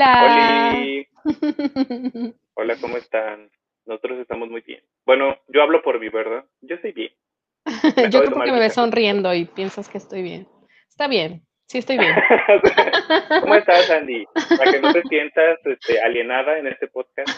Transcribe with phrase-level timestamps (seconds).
[0.00, 0.82] Hola.
[2.54, 3.50] Hola, ¿cómo están?
[3.84, 4.82] Nosotros estamos muy bien.
[5.04, 6.42] Bueno, yo hablo por mí, ¿verdad?
[6.62, 7.12] Yo estoy bien.
[8.10, 10.48] yo creo que me ves sonriendo y piensas que estoy bien.
[10.88, 12.14] Está bien, sí estoy bien.
[13.42, 14.24] ¿Cómo estás, Andy?
[14.56, 17.28] Para que no te sientas este, alienada en este podcast.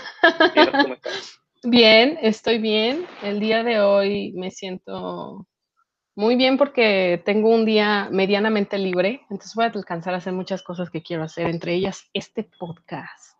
[0.82, 1.40] ¿Cómo estás?
[1.64, 3.06] Bien, estoy bien.
[3.22, 5.46] El día de hoy me siento
[6.14, 10.62] muy bien porque tengo un día medianamente libre, entonces voy a alcanzar a hacer muchas
[10.62, 13.38] cosas que quiero hacer, entre ellas este podcast.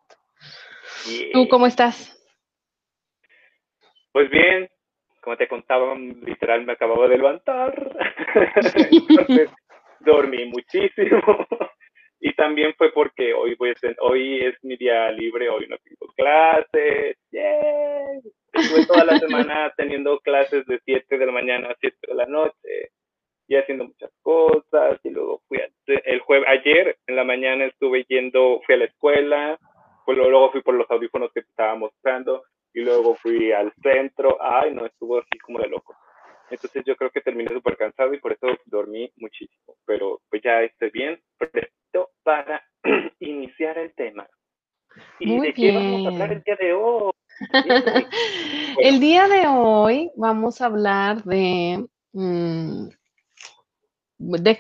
[1.33, 2.19] ¿Tú cómo estás?
[4.13, 4.69] Pues bien,
[5.21, 7.97] como te contaba, literal me acababa de levantar.
[10.01, 11.21] dormí muchísimo.
[12.25, 17.17] Y también fue porque hoy, voy hoy es mi día libre, hoy no tengo clases.
[18.53, 22.27] Estuve toda la semana teniendo clases de 7 de la mañana a 7 de la
[22.27, 22.93] noche
[23.49, 25.01] y haciendo muchas cosas.
[25.03, 29.59] Y luego fui el jueves, ayer en la mañana estuve yendo, fui a la escuela,
[30.07, 34.39] pues luego fui por los audífonos que te estaba mostrando y luego fui al centro.
[34.41, 35.97] Ay, no, estuvo así como de loco.
[36.53, 39.77] Entonces yo creo que terminé súper cansado y por eso dormí muchísimo.
[39.87, 42.63] Pero pues ya estoy bien, presto para
[43.21, 44.29] iniciar el tema.
[45.19, 47.13] ¿Y de qué vamos a hablar el día de hoy?
[48.79, 51.87] el día de hoy vamos a hablar de...
[52.13, 52.89] Mm,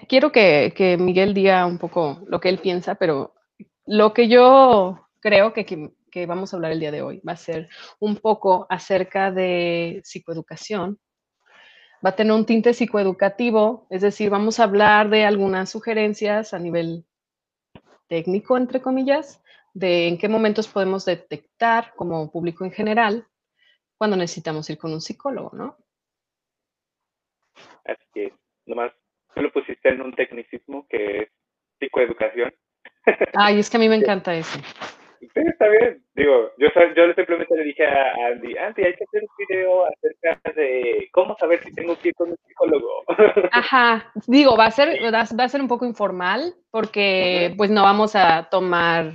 [0.08, 3.34] quiero que, que, Miguel diga un poco lo que él piensa, pero
[3.86, 7.32] lo que yo creo que, que, que vamos a hablar el día de hoy va
[7.32, 7.68] a ser
[8.00, 10.98] un poco acerca de psicoeducación,
[12.04, 16.58] va a tener un tinte psicoeducativo, es decir, vamos a hablar de algunas sugerencias a
[16.58, 17.04] nivel
[18.08, 23.26] técnico, entre comillas, de en qué momentos podemos detectar como público en general
[23.96, 25.76] cuando necesitamos ir con un psicólogo, ¿no?
[27.84, 28.34] Así que,
[28.66, 28.92] nomás,
[29.34, 31.28] tú lo pusiste en un tecnicismo que es
[31.78, 32.52] psicoeducación.
[33.34, 34.58] Ay, es que a mí me encanta eso.
[35.22, 36.02] Sí, está bien.
[36.14, 40.52] Digo, yo, yo simplemente le dije a Andy, Andy, hay que hacer un video acerca
[40.56, 43.04] de cómo saber si tengo que ir con un psicólogo.
[43.52, 48.16] Ajá, digo, va a ser, va a ser un poco informal porque pues no vamos
[48.16, 49.12] a tomar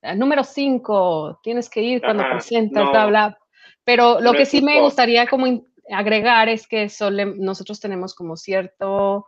[0.00, 3.38] eh, número 5, tienes que ir cuando presentas, bla, bla.
[3.84, 5.46] Pero lo que sí me gustaría como
[5.90, 6.88] agregar es que
[7.36, 9.26] nosotros tenemos como cierto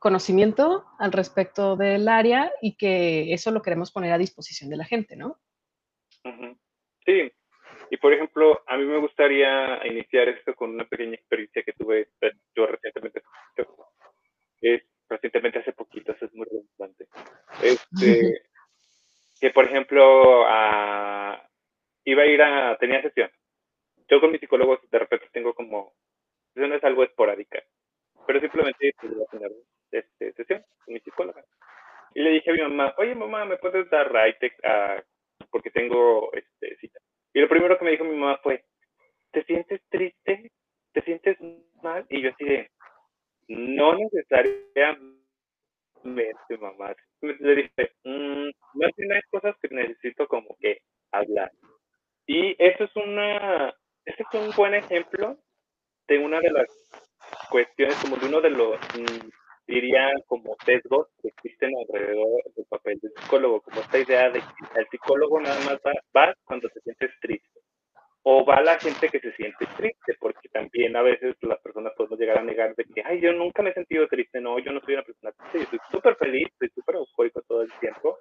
[0.00, 4.84] conocimiento al respecto del área y que eso lo queremos poner a disposición de la
[4.84, 5.38] gente, ¿no?
[7.04, 7.30] Sí,
[7.90, 12.08] y por ejemplo, a mí me gustaría iniciar esto con una pequeña experiencia que tuve
[12.18, 13.22] pues, yo recientemente.
[14.60, 17.06] Es, recientemente hace poquito, eso es muy relevante.
[17.62, 18.42] Este,
[19.40, 20.42] que por ejemplo,
[22.04, 23.30] iba a ir a, tenía sesión.
[24.08, 25.92] Yo con mi psicólogo de repente tengo como,
[26.54, 27.62] eso no es algo esporádica,
[28.26, 28.94] pero simplemente
[29.92, 31.44] a este, sesión con mi psicóloga.
[32.14, 35.02] Y le dije a mi mamá, oye mamá, ¿me puedes dar Ritex ah,
[35.50, 37.00] porque tengo este, cita?
[37.32, 38.64] Y lo primero que me dijo mi mamá fue,
[39.30, 40.50] ¿te sientes triste?
[40.92, 41.36] ¿Te sientes
[41.82, 42.04] mal?
[42.08, 42.70] Y yo así de,
[43.48, 45.14] no necesariamente,
[46.60, 46.94] mamá.
[47.20, 50.80] Le dije, mmm, más bien hay cosas que necesito como que
[51.12, 51.52] hablar.
[52.26, 53.68] Y eso es una,
[54.04, 55.36] ese es un buen ejemplo
[56.08, 56.66] de una de las
[57.50, 59.28] cuestiones, como de uno de los mm,
[59.70, 64.80] diría como sesgos que existen alrededor del papel del psicólogo, como esta idea de que
[64.80, 65.78] el psicólogo nada más
[66.16, 67.60] va, cuando te sientes triste.
[68.22, 72.18] O va la gente que se siente triste, porque también a veces las personas pueden
[72.18, 74.80] llegar a negar de que, ay, yo nunca me he sentido triste, no, yo no
[74.80, 78.18] soy una persona triste, yo estoy súper feliz, estoy súper eufórico todo el tiempo.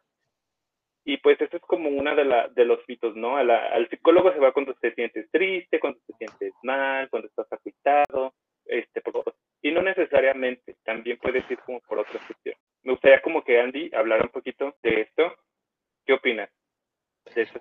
[1.03, 3.37] Y pues eso es como una de, la, de los mitos, ¿no?
[3.37, 8.33] al psicólogo se va cuando te sientes triste, cuando te sientes mal, cuando estás afectado,
[8.69, 12.55] este, por, y no necesariamente, también puede ir como por otra cuestión.
[12.83, 15.33] Me gustaría como que Andy hablara un poquito de esto.
[16.05, 16.49] ¿Qué opinas?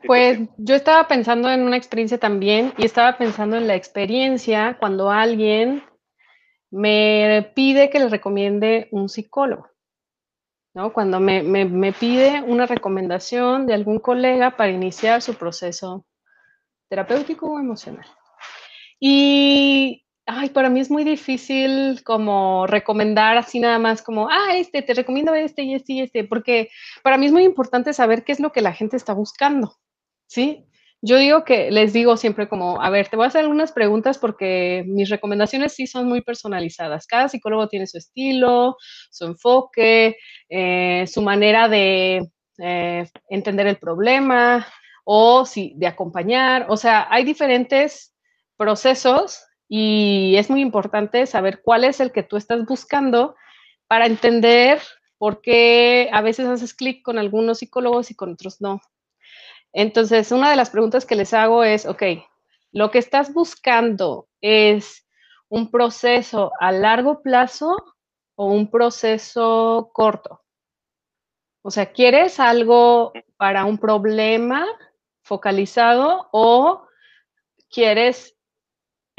[0.07, 5.11] pues yo estaba pensando en una experiencia también y estaba pensando en la experiencia cuando
[5.11, 5.83] alguien
[6.71, 9.69] me pide que le recomiende un psicólogo,
[10.75, 10.93] ¿no?
[10.95, 16.07] Cuando me, me, me pide una recomendación de algún colega para iniciar su proceso
[16.89, 18.07] terapéutico o emocional.
[18.99, 24.83] Y ay, para mí es muy difícil como recomendar así nada más como, ah, este,
[24.83, 26.69] te recomiendo este y este y este, porque
[27.03, 29.77] para mí es muy importante saber qué es lo que la gente está buscando,
[30.27, 30.67] ¿sí?
[31.01, 34.19] Yo digo que les digo siempre como, a ver, te voy a hacer algunas preguntas
[34.19, 37.07] porque mis recomendaciones sí son muy personalizadas.
[37.07, 38.77] Cada psicólogo tiene su estilo,
[39.11, 40.17] su enfoque,
[40.49, 42.29] eh, su manera de
[42.59, 44.67] eh, entender el problema
[45.05, 46.67] o si de acompañar.
[46.69, 48.13] O sea, hay diferentes
[48.57, 53.37] procesos y es muy importante saber cuál es el que tú estás buscando
[53.87, 54.81] para entender
[55.19, 58.81] porque a veces haces clic con algunos psicólogos y con otros no.
[59.73, 62.03] Entonces, una de las preguntas que les hago es, ok,
[62.73, 65.07] lo que estás buscando es
[65.49, 67.77] un proceso a largo plazo
[68.37, 70.43] o un proceso corto.
[71.63, 74.67] O sea, ¿quieres algo para un problema
[75.23, 76.87] focalizado o
[77.69, 78.38] quieres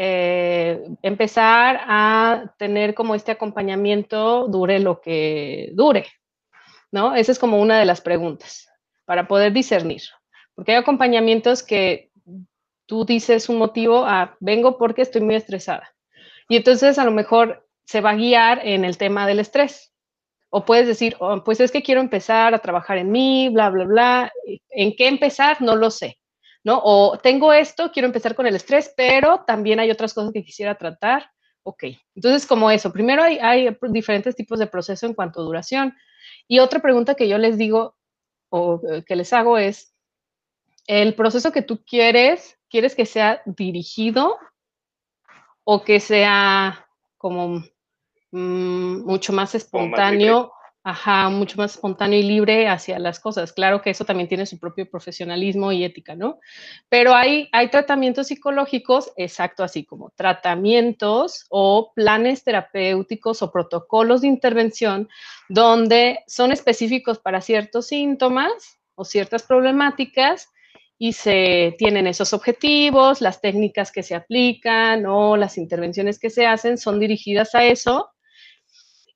[0.01, 6.05] eh, empezar a tener como este acompañamiento dure lo que dure?
[6.89, 7.13] ¿No?
[7.15, 8.69] Esa es como una de las preguntas
[9.03, 10.03] para poder discernir.
[10.55, 12.11] Porque hay acompañamientos que
[12.85, 15.93] tú dices un motivo a vengo porque estoy muy estresada.
[16.47, 19.93] Y entonces a lo mejor se va a guiar en el tema del estrés.
[20.49, 23.83] O puedes decir, oh, pues es que quiero empezar a trabajar en mí, bla, bla,
[23.83, 24.31] bla.
[24.69, 25.61] ¿En qué empezar?
[25.61, 26.18] No lo sé.
[26.69, 26.79] ¿No?
[26.83, 30.75] O tengo esto, quiero empezar con el estrés, pero también hay otras cosas que quisiera
[30.75, 31.31] tratar.
[31.63, 31.85] Ok.
[32.13, 35.97] Entonces, como eso, primero hay, hay diferentes tipos de proceso en cuanto a duración.
[36.47, 37.95] Y otra pregunta que yo les digo
[38.49, 39.95] o eh, que les hago es,
[40.85, 44.37] ¿el proceso que tú quieres, quieres que sea dirigido
[45.63, 46.87] o que sea
[47.17, 47.63] como
[48.29, 50.51] mm, mucho más espontáneo,
[50.83, 53.53] ajá, mucho más espontáneo y libre hacia las cosas.
[53.53, 56.39] Claro que eso también tiene su propio profesionalismo y ética, ¿no?
[56.87, 64.27] Pero hay, hay tratamientos psicológicos, exacto, así como tratamientos o planes terapéuticos o protocolos de
[64.27, 65.09] intervención
[65.49, 70.49] donde son específicos para ciertos síntomas o ciertas problemáticas
[70.97, 76.45] y se tienen esos objetivos, las técnicas que se aplican o las intervenciones que se
[76.45, 78.09] hacen son dirigidas a eso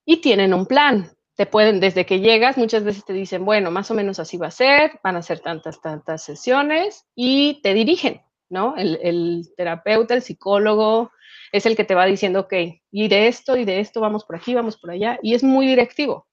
[0.05, 1.11] y tienen un plan.
[1.35, 4.47] Te pueden, desde que llegas, muchas veces te dicen, bueno, más o menos así va
[4.47, 8.75] a ser, van a ser tantas, tantas sesiones y te dirigen, ¿no?
[8.77, 11.11] El, el terapeuta, el psicólogo,
[11.51, 12.53] es el que te va diciendo, ok,
[12.91, 15.65] y de esto y de esto, vamos por aquí, vamos por allá, y es muy
[15.65, 16.27] directivo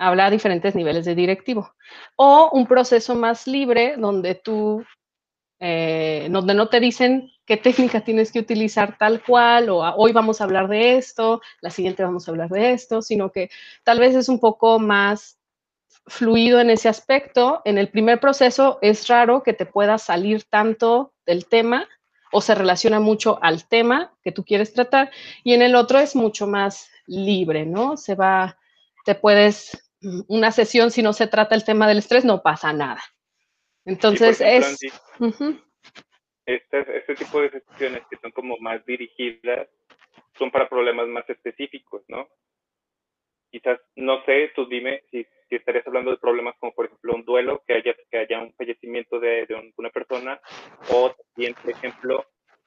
[0.00, 1.74] habla a diferentes niveles de directivo.
[2.16, 4.82] O un proceso más libre donde tú,
[5.60, 10.40] eh, donde no te dicen qué técnica tienes que utilizar tal cual, o hoy vamos
[10.40, 13.50] a hablar de esto, la siguiente vamos a hablar de esto, sino que
[13.84, 15.38] tal vez es un poco más
[16.06, 17.60] fluido en ese aspecto.
[17.64, 21.86] En el primer proceso es raro que te pueda salir tanto del tema
[22.32, 25.10] o se relaciona mucho al tema que tú quieres tratar
[25.44, 27.96] y en el otro es mucho más libre, ¿no?
[27.96, 28.56] Se va,
[29.04, 29.90] te puedes
[30.28, 33.02] una sesión, si no se trata el tema del estrés, no pasa nada.
[33.84, 34.78] Entonces es...
[36.46, 39.68] este, este, tipo de sesiones que son como más dirigidas
[40.38, 42.28] son para problemas más específicos, ¿no?
[43.50, 47.24] Quizás, no sé, tú dime si, si estarías hablando de problemas como, por ejemplo, un
[47.24, 50.40] duelo, que haya, que haya un fallecimiento de, de una persona,
[50.90, 52.24] o también, por ejemplo,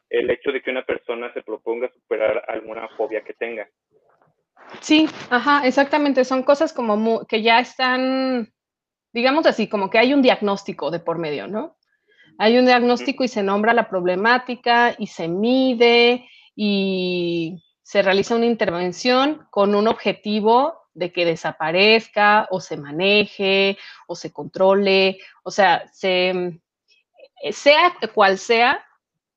[0.10, 3.68] el hecho de que una persona se proponga superar alguna fobia que tenga.
[4.80, 6.24] Sí, ajá, exactamente.
[6.24, 8.54] Son cosas como que ya están,
[9.14, 11.78] digamos así, como que hay un diagnóstico de por medio, ¿no?
[12.40, 18.48] Hay un diagnóstico y se nombra la problemática y se mide y se realiza una
[18.48, 23.78] intervención con un objetivo de que desaparezca o se maneje
[24.08, 26.60] o se controle, o sea, se,
[27.52, 28.84] sea cual sea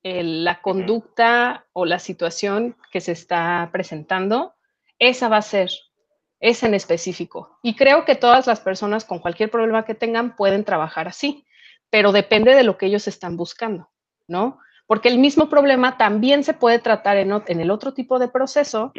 [0.03, 4.55] la conducta o la situación que se está presentando,
[4.99, 5.69] esa va a ser,
[6.39, 7.57] esa en específico.
[7.63, 11.45] Y creo que todas las personas con cualquier problema que tengan pueden trabajar así,
[11.89, 13.89] pero depende de lo que ellos están buscando,
[14.27, 14.59] ¿no?
[14.85, 18.93] Porque el mismo problema también se puede tratar en, en el otro tipo de proceso,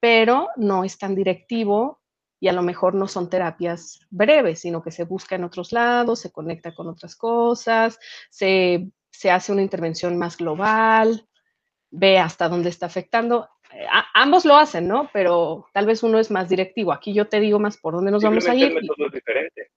[0.00, 2.00] pero no es tan directivo
[2.40, 6.20] y a lo mejor no son terapias breves, sino que se busca en otros lados,
[6.20, 7.98] se conecta con otras cosas,
[8.30, 11.26] se, se hace una intervención más global,
[11.90, 13.48] ve hasta dónde está afectando
[14.14, 15.10] ambos lo hacen, ¿no?
[15.12, 16.92] Pero tal vez uno es más directivo.
[16.92, 18.72] Aquí yo te digo más por dónde nos vamos a ir.
[18.72, 19.70] Son métodos diferentes.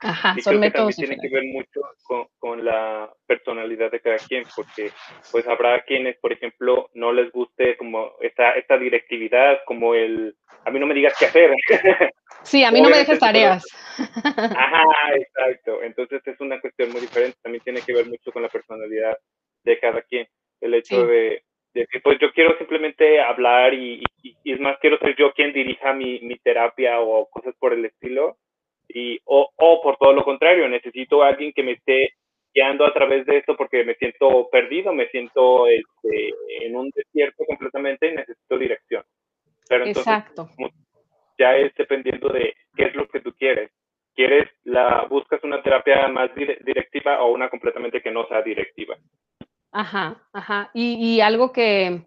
[0.00, 4.44] Ajá, son métodos que Tiene que ver mucho con, con, la personalidad de cada quien,
[4.54, 4.90] porque
[5.32, 10.70] pues habrá quienes, por ejemplo, no les guste como esta, esta directividad, como el, a
[10.70, 11.50] mí no me digas qué hacer.
[12.42, 13.64] Sí, a mí no me dejes tareas.
[13.96, 14.84] Ajá,
[15.16, 15.82] exacto.
[15.82, 17.38] Entonces es una cuestión muy diferente.
[17.42, 19.16] También tiene que ver mucho con la personalidad
[19.64, 20.28] de cada quien.
[20.60, 21.42] El hecho de,
[21.74, 24.02] de que pues yo quiero simplemente hablar y,
[24.44, 28.36] es más, quiero ser yo quien dirija mi, mi, terapia o cosas por el estilo,
[28.88, 32.14] y, o, o por todo lo contrario, necesito a alguien que me esté
[32.54, 37.44] guiando a través de esto porque me siento perdido, me siento este, en un desierto
[37.44, 39.02] completamente y necesito dirección.
[39.68, 40.48] Pero entonces, Exacto.
[41.38, 43.70] ya es dependiendo de qué es lo que tú quieres.
[44.14, 48.96] ¿Quieres la, buscas una terapia más directiva o una completamente que no sea directiva?
[49.74, 50.70] Ajá, ajá.
[50.72, 52.06] Y, algo que,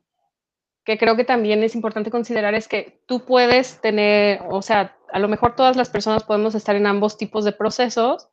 [0.85, 5.27] creo que también es importante considerar es que tú puedes tener, o sea, a lo
[5.27, 8.29] mejor todas las personas podemos estar en ambos tipos de procesos,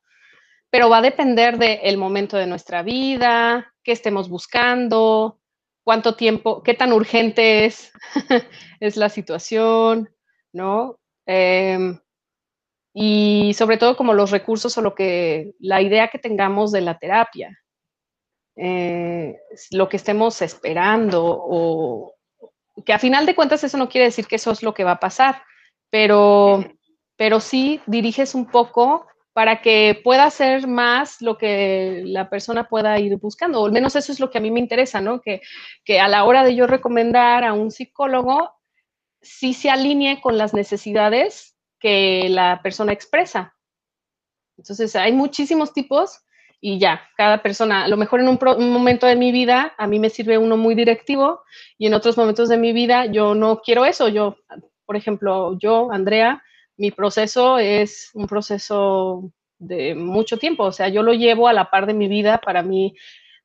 [0.70, 5.40] pero va a depender del momento de nuestra vida, qué estemos buscando,
[5.82, 7.92] cuánto tiempo, qué tan urgente es,
[8.80, 10.10] es la situación,
[10.52, 11.00] ¿no?
[11.26, 11.98] Em,
[12.94, 16.98] y sobre todo como los recursos o lo que, la idea que tengamos de la
[16.98, 17.58] terapia,
[18.56, 19.36] eh,
[19.70, 22.14] lo que estemos esperando o
[22.84, 24.92] que a final de cuentas eso no quiere decir que eso es lo que va
[24.92, 25.42] a pasar,
[25.90, 26.64] pero,
[27.16, 32.98] pero sí diriges un poco para que pueda ser más lo que la persona pueda
[33.00, 35.20] ir buscando, o al menos eso es lo que a mí me interesa, ¿no?
[35.20, 35.40] Que,
[35.84, 38.52] que a la hora de yo recomendar a un psicólogo,
[39.20, 43.56] sí se alinee con las necesidades que la persona expresa.
[44.56, 46.23] Entonces, hay muchísimos tipos
[46.66, 49.86] y ya, cada persona, a lo mejor en un, un, momento de mi vida a
[49.86, 51.42] mí me sirve uno muy directivo
[51.76, 54.08] y en otros momentos de mi vida yo no quiero eso.
[54.08, 54.38] Yo,
[54.86, 56.42] por ejemplo, yo, Andrea,
[56.78, 61.68] mi proceso es un proceso de mucho tiempo, o sea, yo lo llevo a la
[61.68, 62.94] par de mi vida, para mí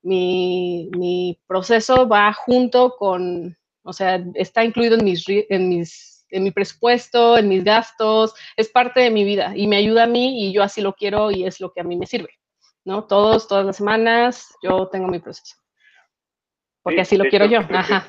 [0.02, 6.44] mi, mi proceso va junto con, o sea, está incluido en mis, en mis en
[6.44, 10.48] mi presupuesto, en mis gastos, es parte de mi vida y me ayuda a mí
[10.48, 12.39] y yo así lo quiero y es lo que a mí me sirve,
[12.90, 13.06] ¿no?
[13.06, 15.56] Todos, todas las semanas yo tengo mi proceso.
[16.82, 17.60] Porque así lo quiero yo.
[17.60, 18.08] Ajá.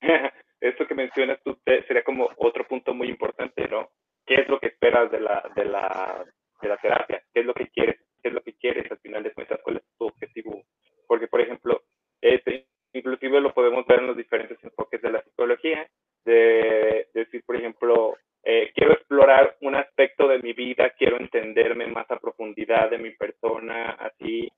[0.60, 3.90] Esto, que mencionas tú sería como otro punto muy importante, ¿no?
[4.24, 6.24] ¿Qué es lo que esperas de la, de la,
[6.62, 7.22] de la terapia?
[7.32, 8.00] ¿Qué es lo que quieres?
[8.22, 9.60] ¿Qué es lo que quieres al final de cuentas?
[9.62, 10.64] ¿Cuál es tu objetivo?
[11.06, 11.82] Porque, por ejemplo,
[12.20, 15.88] este, inclusive lo podemos ver en los diferentes enfoques de la psicología,
[16.24, 18.16] de, decir, por ejemplo,
[18.48, 23.10] eh, quiero explorar un aspecto de mi vida, quiero entenderme más a profundidad de mi
[23.10, 24.48] persona, así,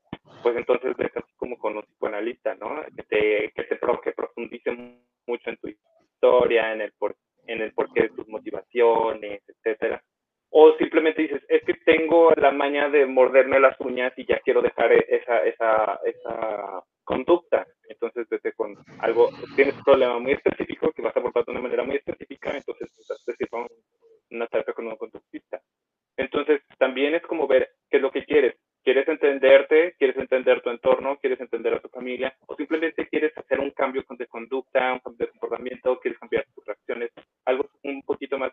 [0.42, 2.82] pues entonces es así como con un psicoanalista, ¿no?
[2.94, 4.72] Que te, que te que profundice
[5.26, 7.16] mucho en tu historia, en el, por,
[7.46, 10.02] en el porqué de tus motivaciones, etcétera.
[10.50, 14.60] O simplemente dices, es que tengo la maña de morderme las uñas y ya quiero
[14.60, 17.66] dejar esa, esa, esa conducta.
[17.88, 21.62] Entonces, desde con algo, tienes un problema muy específico que vas a abordar de una
[21.62, 22.88] manera muy específica, entonces
[23.28, 23.66] decir, con
[24.30, 25.60] una terapia con un conductista.
[26.16, 28.56] Entonces, también es como ver qué es lo que quieres.
[28.82, 29.94] ¿Quieres entenderte?
[29.98, 31.18] ¿Quieres entender tu entorno?
[31.18, 32.34] ¿Quieres entender a tu familia?
[32.46, 36.00] ¿O simplemente quieres hacer un cambio de conducta, un cambio de comportamiento?
[36.00, 37.10] ¿Quieres cambiar tus reacciones?
[37.44, 38.52] Algo un poquito más,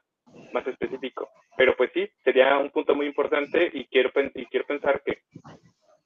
[0.51, 1.29] más específico.
[1.57, 5.19] Pero pues sí, sería un punto muy importante y quiero, y quiero pensar que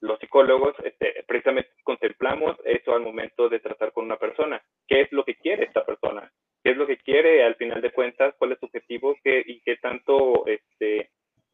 [0.00, 4.62] los psicólogos este, precisamente contemplamos eso al momento de tratar con una persona.
[4.86, 6.30] ¿Qué es lo que quiere esta persona?
[6.62, 8.34] ¿Qué es lo que quiere al final de cuentas?
[8.38, 9.16] ¿Cuál es su objetivo?
[9.24, 11.10] ¿Qué, ¿Y qué tanto, este,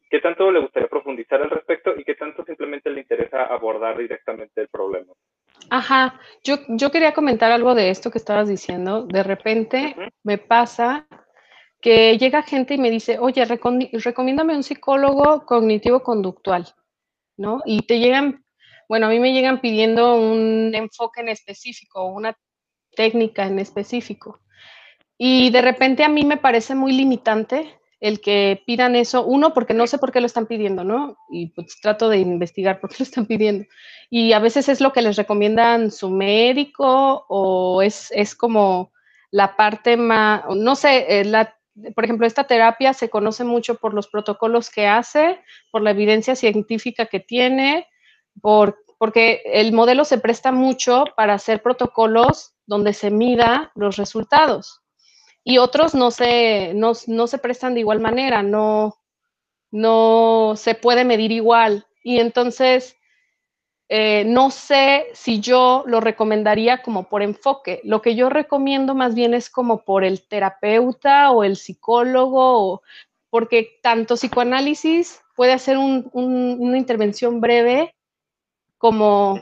[0.09, 1.93] qué tanto le gustaría profundizar al respecto?
[1.97, 5.13] ¿Y qué tanto simplemente le interesa abordar directamente el problema?
[5.69, 9.03] Ajá, yo, yo quería comentar algo de esto que estabas diciendo.
[9.03, 11.07] De repente me pasa
[11.81, 16.73] que llega gente y me dice, oye, recomiéndame un psicólogo cognitivo-conductual.
[17.37, 17.61] ¿no?
[17.65, 18.43] Y te llegan,
[18.89, 22.35] bueno, a mí me llegan pidiendo un enfoque en específico, una
[22.95, 24.39] técnica en específico.
[25.17, 29.73] Y de repente a mí me parece muy limitante el que pidan eso, uno, porque
[29.73, 31.17] no sé por qué lo están pidiendo, ¿no?
[31.31, 33.65] Y pues trato de investigar por qué lo están pidiendo.
[34.09, 38.91] Y a veces es lo que les recomiendan su médico o es, es como
[39.31, 41.53] la parte más, no sé, eh, la
[41.93, 45.39] por ejemplo, esta terapia se conoce mucho por los protocolos que hace,
[45.71, 47.87] por la evidencia científica que tiene,
[48.41, 54.81] por, porque el modelo se presta mucho para hacer protocolos donde se mida los resultados.
[55.49, 58.97] Y otros no se, no, se prestan de igual manera, no,
[59.71, 61.87] no se puede medir igual.
[62.03, 62.97] Y entonces
[63.87, 67.79] eh, no sé si yo lo recomendaría como por enfoque.
[67.85, 72.81] Lo que yo recomiendo más bien es como por el terapeuta o el psicólogo,
[73.29, 77.95] porque tanto psicoanálisis puede hacer una intervención breve
[78.77, 79.41] como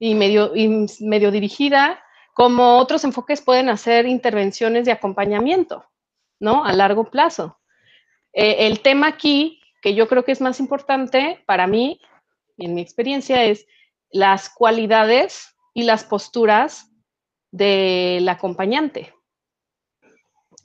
[0.00, 0.50] y medio,
[0.98, 2.00] medio dirigida,
[2.36, 5.86] como otros enfoques pueden hacer intervenciones de acompañamiento,
[6.38, 6.66] ¿no?
[6.66, 7.58] A largo plazo.
[8.34, 11.98] Eh, el tema aquí, que yo creo que es más importante para mí,
[12.58, 13.66] en mi experiencia, es
[14.10, 16.92] las cualidades y las posturas
[17.52, 19.14] del acompañante.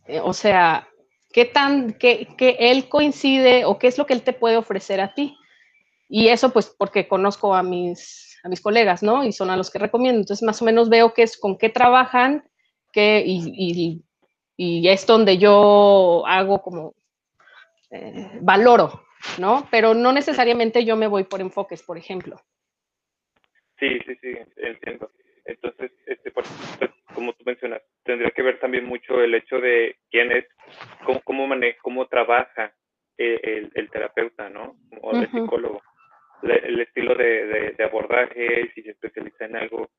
[0.08, 0.90] Eh, o sea,
[1.32, 2.28] qué tan, que,
[2.60, 5.38] él coincide o qué es lo que él te puede ofrecer a ti.
[6.10, 9.24] Y eso pues porque conozco a mis, a mis colegas, ¿no?
[9.24, 10.20] Y son a los que recomiendo.
[10.20, 12.44] Entonces más o menos veo qué es, con qué trabajan
[12.92, 14.04] qué, y,
[14.58, 16.94] y, es donde yo hago como,
[17.90, 19.04] eh, valoro,
[19.40, 19.68] ¿no?
[19.72, 22.42] Pero no necesariamente yo me voy por enfoques, por ejemplo.
[23.80, 25.10] Sí, sí, sí, entiendo.
[25.46, 26.44] Entonces, este, por,
[27.14, 30.46] como tú mencionas, tendría que ver también mucho el hecho de quién es,
[31.06, 31.48] cómo, cómo,
[31.82, 32.74] cómo trabaja trabaja
[33.18, 34.78] el, terapeuta, ¿no?
[35.02, 35.82] O el psicólogo.
[36.44, 39.90] El estilo de, de, abordaje, si se especializa en algo.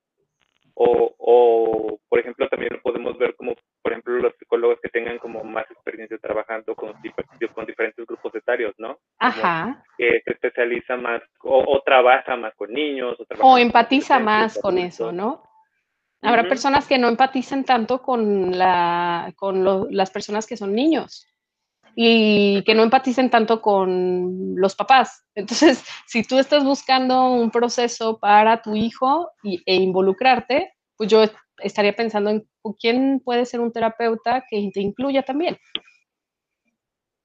[0.75, 5.19] O, o, por ejemplo, también lo podemos ver como, por ejemplo, los psicólogos que tengan
[5.19, 6.93] como más experiencia trabajando con,
[7.53, 8.97] con diferentes grupos etarios, ¿no?
[9.19, 9.83] Ajá.
[9.97, 13.17] Que se especializa más o, trabaja más con niños.
[13.39, 15.43] O, empatiza más con eso, ¿no?
[16.23, 21.27] Habrá personas que no empaticen tanto con, la, con las personas que son niños
[21.95, 25.25] y que no empaticen tanto con los papás.
[25.35, 31.23] Entonces, si tú estás buscando un proceso para tu hijo e involucrarte, pues yo
[31.59, 32.47] estaría pensando en
[32.79, 35.57] quién puede ser un terapeuta que te incluya también.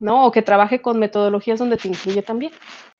[0.00, 0.26] ¿No?
[0.26, 2.52] O que trabaje con metodologías donde te incluya también.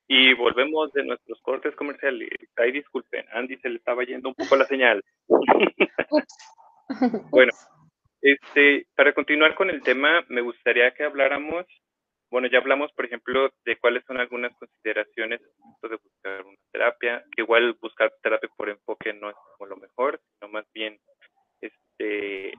[0.08, 2.30] Y volvemos de nuestros cortes comerciales.
[2.56, 5.04] Ahí disculpen, Andy se le estaba yendo un poco la señal.
[7.30, 7.52] bueno,
[8.20, 11.66] este, para continuar con el tema, me gustaría que habláramos,
[12.30, 17.42] bueno, ya hablamos, por ejemplo, de cuáles son algunas consideraciones de buscar una terapia, que
[17.42, 20.98] igual buscar terapia por enfoque no es como lo mejor, sino más bien
[21.60, 22.52] este,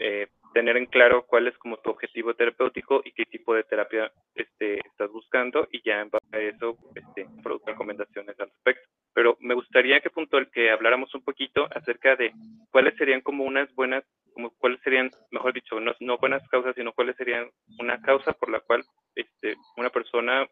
[0.00, 4.12] eh, tener en claro cuál es como tu objetivo terapéutico y qué tipo de terapia
[4.34, 8.88] este, estás buscando y ya en base a eso este, producir recomendaciones al respecto.
[9.14, 12.32] Pero me gustaría que punto que habláramos un poquito acerca de
[12.70, 16.92] cuáles serían como unas buenas como cuáles serían, mejor dicho, no, no, buenas causas, sino
[16.92, 18.82] cuáles serían una causa por la cual
[19.14, 20.48] este, una persona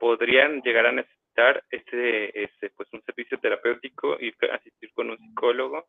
[0.00, 5.86] podría llegar a necesitar este, este, pues un servicio terapéutico y asistir con un psicólogo,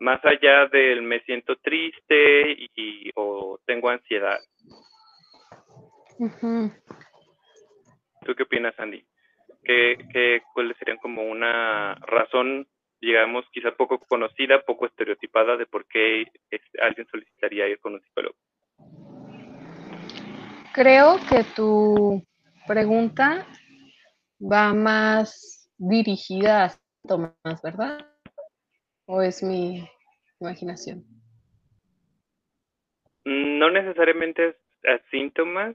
[0.00, 4.38] más allá del me siento triste y, o tengo ansiedad.
[8.24, 9.04] ¿Tú qué opinas, Andy?
[9.62, 12.66] ¿Qué, qué, ¿Cuáles serían como una razón
[13.00, 16.26] digamos, quizá poco conocida, poco estereotipada de por qué
[16.82, 18.36] alguien solicitaría ir con un psicólogo.
[20.72, 22.22] Creo que tu
[22.66, 23.46] pregunta
[24.40, 28.09] va más dirigida a síntomas, ¿verdad?
[29.12, 29.84] ¿O es mi
[30.38, 31.04] imaginación?
[33.24, 35.74] No necesariamente a síntomas.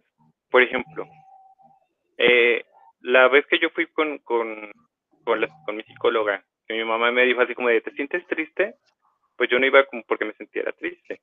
[0.49, 1.05] Por ejemplo,
[2.17, 2.63] eh,
[3.01, 4.71] la vez que yo fui con, con,
[5.25, 8.75] con mi psicóloga que mi mamá me dijo así como de, ¿te sientes triste?
[9.35, 11.19] Pues yo no iba como porque me sintiera triste.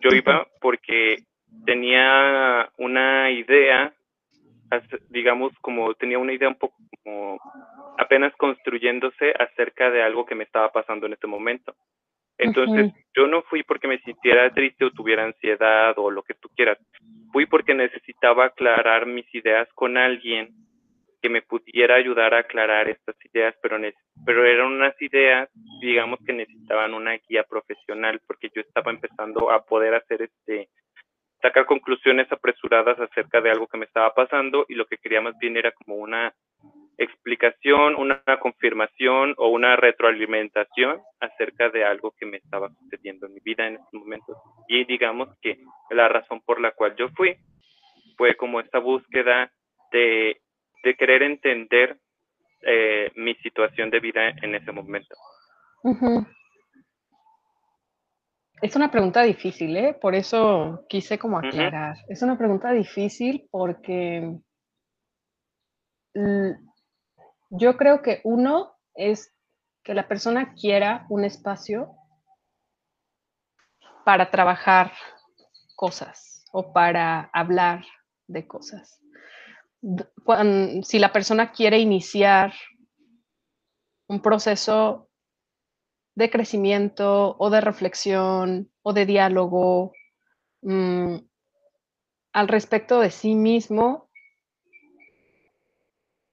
[0.00, 1.24] Yo iba porque
[1.66, 3.92] tenía una idea,
[5.10, 7.38] digamos, como tenía una idea un poco como
[7.98, 11.74] apenas construyéndose acerca de algo que me estaba pasando en este momento.
[12.36, 16.48] Entonces, yo no fui porque me sintiera triste o tuviera ansiedad o lo que tú
[16.56, 16.78] quieras.
[17.32, 20.52] Fui porque necesitaba aclarar mis ideas con alguien
[21.22, 23.78] que me pudiera ayudar a aclarar estas ideas, pero,
[24.26, 25.48] pero eran unas ideas,
[25.80, 30.68] digamos, que necesitaban una guía profesional, porque yo estaba empezando a poder hacer este,
[31.44, 35.36] sacar conclusiones apresuradas acerca de algo que me estaba pasando y lo que quería más
[35.36, 36.32] bien era como una
[36.96, 43.40] explicación, una confirmación o una retroalimentación acerca de algo que me estaba sucediendo en mi
[43.40, 44.38] vida en estos momentos.
[44.68, 45.58] Y digamos que
[45.90, 47.36] la razón por la cual yo fui
[48.16, 49.52] fue como esta búsqueda
[49.92, 50.40] de
[50.98, 51.98] querer entender
[52.62, 55.14] eh, mi situación de vida en ese momento.
[58.64, 59.92] Es una pregunta difícil, ¿eh?
[59.92, 61.96] Por eso quise como aclarar.
[62.08, 64.38] Es una pregunta difícil porque
[67.50, 69.34] yo creo que uno es
[69.82, 71.94] que la persona quiera un espacio
[74.04, 74.92] para trabajar
[75.76, 77.84] cosas o para hablar
[78.28, 79.04] de cosas
[80.82, 82.54] si la persona quiere iniciar
[84.08, 85.10] un proceso
[86.14, 89.92] de crecimiento o de reflexión o de diálogo
[90.62, 91.16] mm,
[92.32, 94.08] al respecto de sí mismo,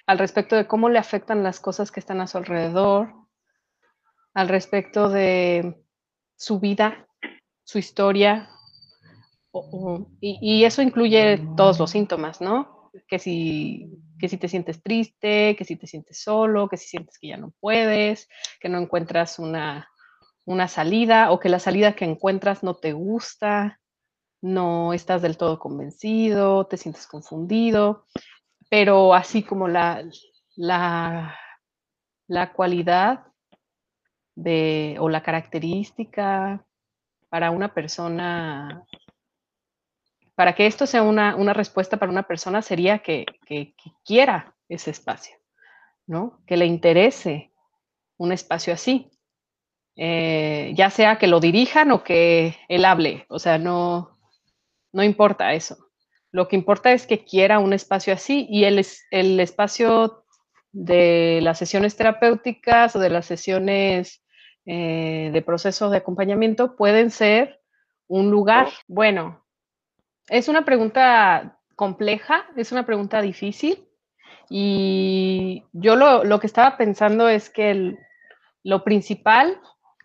[0.08, 3.14] al respecto de cómo le afectan las cosas que están a su alrededor,
[4.34, 5.84] al respecto de
[6.36, 7.08] su vida,
[7.64, 8.50] su historia,
[10.22, 12.82] y eso incluye todos los síntomas, ¿no?
[13.08, 13.90] que si,
[14.22, 17.38] que si te sientes triste, que si te sientes solo, que si sientes que ya
[17.38, 18.30] no puedes,
[18.60, 19.90] que no encuentras una,
[20.46, 23.80] una salida o que la salida que encuentras no te gusta,
[24.40, 28.06] no estás del todo convencido, te sientes confundido,
[28.70, 30.08] pero así como la,
[30.56, 31.36] la,
[32.28, 33.26] la cualidad
[34.36, 36.64] de, o la característica
[37.28, 38.86] para una persona
[40.42, 43.28] para que esto sea una, respuesta para una persona sería que,
[44.04, 45.36] quiera ese espacio,
[46.08, 46.42] ¿no?
[46.48, 47.52] Que le interese
[48.18, 49.12] un espacio así.
[49.96, 54.18] Eh, ya sea que lo dirijan o que él hable, o sea, no,
[54.92, 55.78] no importa eso.
[56.32, 60.26] Lo que importa es que quiera un espacio así y el, el espacio
[60.72, 64.24] de las sesiones terapéuticas o de las sesiones
[64.66, 67.62] eh, de proceso de acompañamiento pueden ser
[68.08, 68.70] un lugar.
[68.88, 69.42] Bueno,
[70.32, 73.86] es una pregunta compleja, es una pregunta difícil
[74.50, 77.98] y yo lo, lo que estaba pensando es que
[78.64, 79.60] lo principal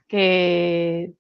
[0.09, 1.15] que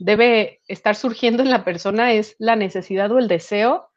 [0.00, 3.90] debe estar surgiendo en la persona es la necesidad o el deseo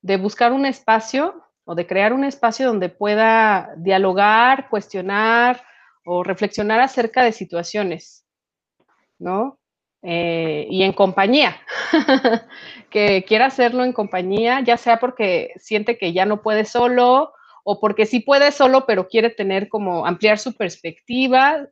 [0.00, 5.64] de buscar un espacio o de crear un espacio donde pueda dialogar, cuestionar
[6.04, 8.24] o reflexionar acerca de situaciones,
[9.18, 9.58] ¿no?
[10.02, 11.56] Eh, y en compañía,
[12.90, 17.32] que quiera hacerlo en compañía, ya sea porque siente que ya no puede solo
[17.64, 21.66] o porque sí puede solo, pero quiere tener como ampliar su perspectiva.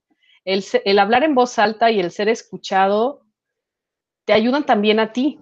[0.44, 3.22] El, hablar en voz alta y el ser escuchado
[4.26, 5.40] te ayudan también a ti.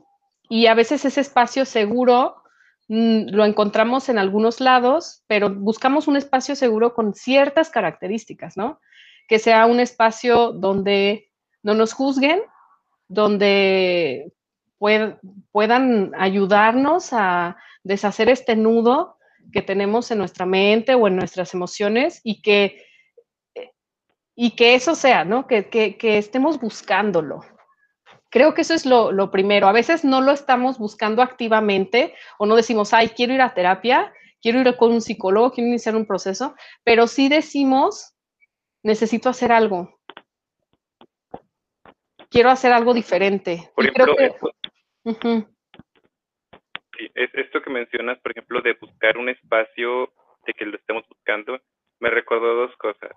[0.48, 2.36] Y a veces ese espacio seguro
[2.88, 8.80] mm, lo encontramos en algunos lados, pero buscamos un espacio seguro con ciertas características, ¿no?
[9.26, 11.32] Que sea un espacio donde
[11.62, 12.42] no nos juzguen,
[13.08, 14.33] donde
[15.52, 19.18] puedan ayudarnos a deshacer este nudo
[19.52, 22.86] que tenemos en nuestra mente o en nuestras emociones y que,
[24.34, 25.46] y que eso sea, ¿no?
[25.46, 27.42] Que, que estemos buscándolo,
[28.34, 29.68] Creo que eso es lo, primero.
[29.68, 34.12] A veces no lo estamos buscando activamente o no decimos, ay, quiero ir a terapia,
[34.42, 38.16] quiero ir con un psicólogo, quiero iniciar un proceso, pero sí decimos,
[38.82, 40.00] necesito hacer algo.
[42.28, 43.70] Quiero hacer algo diferente.
[43.76, 44.16] Por ejemplo,
[47.14, 50.12] esto que mencionas, por ejemplo, de buscar un espacio
[50.46, 51.60] de que lo estemos buscando,
[52.00, 53.10] me recordó dos cosas.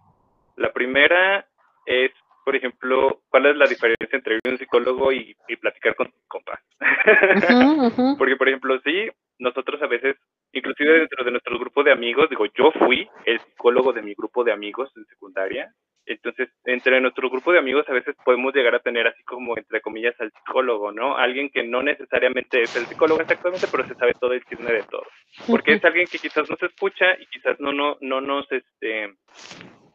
[0.56, 1.47] La primera
[1.86, 2.12] es
[2.47, 6.62] por ejemplo, cuál es la diferencia entre un psicólogo y, platicar con tus compas.
[8.17, 10.15] Porque, por ejemplo, sí, nosotros a veces,
[10.54, 14.45] inclusive dentro de nuestro grupo de amigos, digo, yo fui el psicólogo de mi grupo
[14.45, 15.73] de amigos en secundaria.
[16.08, 19.82] Entonces, entre nuestro grupo de amigos a veces podemos llegar a tener así como, entre
[19.82, 21.17] comillas, al psicólogo, ¿no?
[21.17, 24.84] Alguien que no necesariamente es el psicólogo exactamente, pero se sabe todo el chisme de
[24.84, 25.04] todo.
[25.46, 29.15] Porque es alguien que quizás nos escucha y quizás no, no, no nos, este,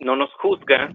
[0.01, 0.93] no nos juzga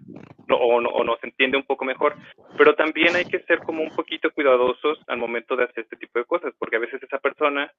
[0.49, 2.15] o, no, o, nos entiende un poco mejor,
[2.55, 6.19] pero también hay que ser como un poquito cuidadosos al momento de hacer este tipo
[6.19, 7.71] de cosas, porque a veces esa persona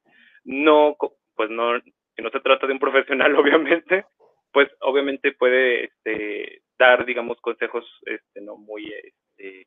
[0.44, 0.96] no,
[1.36, 4.06] pues no, si no se trata de un profesional, obviamente,
[4.52, 9.66] pues obviamente puede este, dar, digamos, consejos este, no muy este,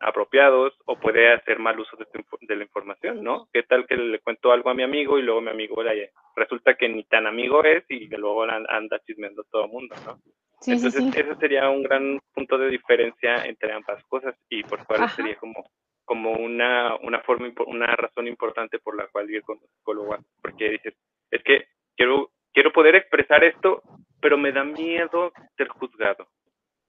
[0.00, 2.06] apropiados o puede hacer mal uso de,
[2.42, 3.48] de, la información, ¿no?
[3.52, 6.74] ¿Qué tal que le cuento algo a mi amigo y luego mi amigo le, resulta
[6.74, 10.18] que ni tan amigo es y que luego anda chismeando todo el mundo, ¿no?
[10.66, 15.36] Entonces, ese sería un gran punto de diferencia entre ambas cosas y por cual sería
[15.36, 15.70] como,
[16.04, 20.70] como una, una forma, una razón importante por la cual ir con un psicólogo, porque
[20.70, 20.94] dices,
[21.30, 23.82] es que quiero, quiero poder expresar esto,
[24.20, 26.26] pero me da miedo ser juzgado.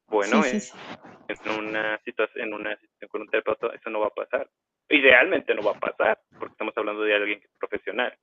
[0.07, 4.49] Bueno, en una situación, en una situación con un terapeuta, eso no va a pasar.
[4.89, 8.17] Idealmente no va a pasar, porque estamos hablando de alguien que es profesional.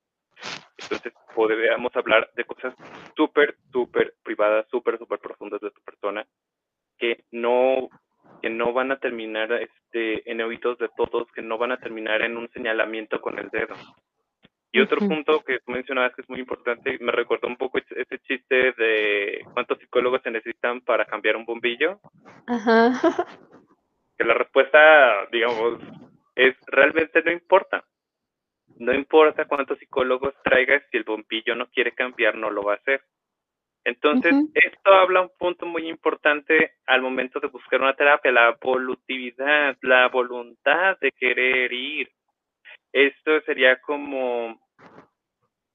[0.77, 2.73] Entonces, podríamos hablar de cosas
[3.15, 6.25] súper, súper privadas, súper, súper profundas de tu persona,
[6.97, 7.89] que no,
[8.41, 12.21] que no van a terminar este, en oídos de todos, que no van a terminar
[12.23, 13.75] en un señalamiento con el dedo.
[14.75, 18.19] Y otro punto que tú mencionabas que es muy importante, me recordó un poco ese
[18.27, 22.01] chiste de cuántos psicólogos se necesitan para cambiar un bombillo.
[22.45, 22.91] Ajá.
[24.17, 25.79] Que la respuesta, digamos,
[26.35, 27.85] es realmente no importa.
[28.77, 32.75] No importa cuántos psicólogos traigas, si el bombillo no quiere cambiar, no lo va a
[32.75, 33.01] hacer.
[33.85, 39.77] Entonces, esto habla un punto muy importante al momento de buscar una terapia, la volutividad,
[39.83, 42.11] la voluntad de querer ir.
[42.91, 44.64] Esto sería como,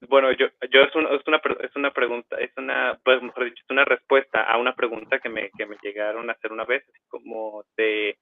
[0.09, 3.63] bueno, yo, yo es, una, es, una, es una pregunta, es una, pues mejor dicho,
[3.63, 6.85] es una respuesta a una pregunta que me, que me llegaron a hacer una vez,
[7.09, 8.17] como de,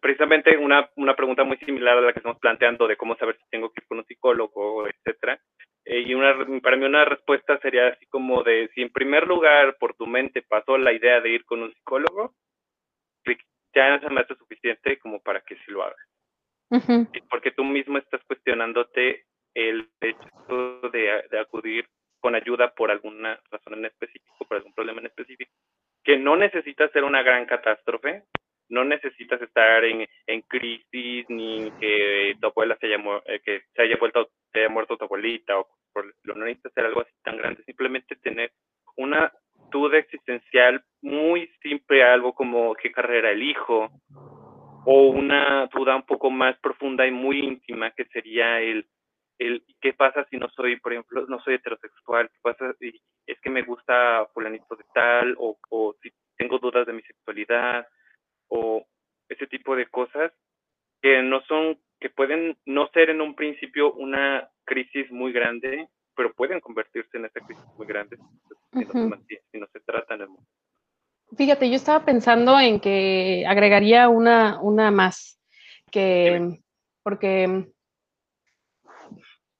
[0.00, 3.48] precisamente una, una pregunta muy similar a la que estamos planteando de cómo saber si
[3.50, 5.40] tengo que ir con un psicólogo, etcétera.
[5.84, 9.76] Eh, y una, para mí una respuesta sería así como de, si en primer lugar
[9.78, 12.34] por tu mente pasó la idea de ir con un psicólogo,
[13.74, 15.98] ya se me hace suficiente como para que sí lo hagas.
[17.30, 19.24] Porque tú mismo estás cuestionándote
[19.58, 21.88] el hecho de, de acudir
[22.20, 25.50] con ayuda por alguna razón en específico, por algún problema en específico,
[26.04, 28.24] que no necesita ser una gran catástrofe,
[28.68, 33.82] no necesitas estar en, en crisis ni que tu abuela se haya, eh, que se
[33.82, 35.68] haya vuelto, se haya muerto tu abuelita o
[36.24, 38.52] no necesitas hacer algo así tan grande, simplemente tener
[38.96, 39.32] una
[39.70, 43.90] duda existencial muy simple, algo como qué carrera elijo,
[44.84, 48.86] o una duda un poco más profunda y muy íntima que sería el
[49.38, 52.92] el qué pasa si no soy, por ejemplo, no soy heterosexual, qué pasa si
[53.26, 57.86] es que me gusta fulanito de tal, o, o si tengo dudas de mi sexualidad,
[58.48, 58.86] o
[59.28, 60.32] ese tipo de cosas
[61.00, 66.32] que no son, que pueden no ser en un principio una crisis muy grande, pero
[66.32, 68.16] pueden convertirse en esa crisis muy grande
[68.72, 70.46] si, no, se trata en el mundo.
[71.36, 75.40] Fíjate, yo estaba pensando en que agregaría una, una más,
[75.90, 76.58] que,
[77.02, 77.66] porque,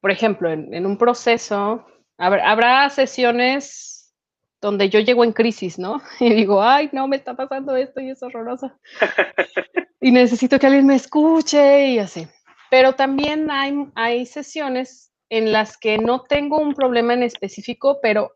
[0.01, 4.15] por ejemplo, en, un proceso, habrá sesiones
[4.61, 6.01] donde yo llego en crisis, ¿no?
[6.21, 8.73] Y digo, ay, no, me está pasando esto y es horroroso.
[10.01, 12.27] y necesito que alguien me escuche y así.
[12.71, 18.33] Pero también hay, hay sesiones en las que no tengo un problema en específico, pero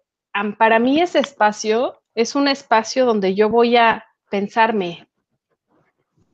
[0.59, 5.09] para mí ese espacio es un espacio donde yo voy a pensarme,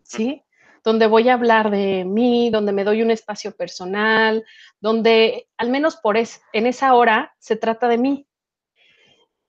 [0.03, 0.43] ¿sí?
[0.88, 4.42] Donde voy a hablar de mí, donde me doy un espacio personal,
[4.81, 8.27] donde al menos por es, en esa hora se trata de mí.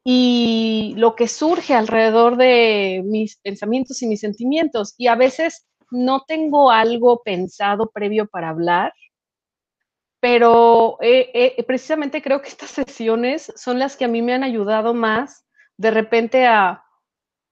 [0.03, 4.95] Y lo que surge alrededor de mis pensamientos y mis sentimientos.
[4.97, 8.91] Y a veces no tengo algo pensado previo para hablar,
[10.19, 14.43] pero eh, eh, precisamente creo que estas sesiones son las que a mí me han
[14.43, 15.45] ayudado más
[15.77, 16.83] de repente a,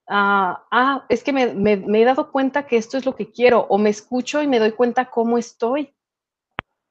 [0.08, 3.89] ah, es que me, he dado cuenta que esto es lo que quiero, o me
[3.89, 5.93] escucho y me doy cuenta cómo estoy.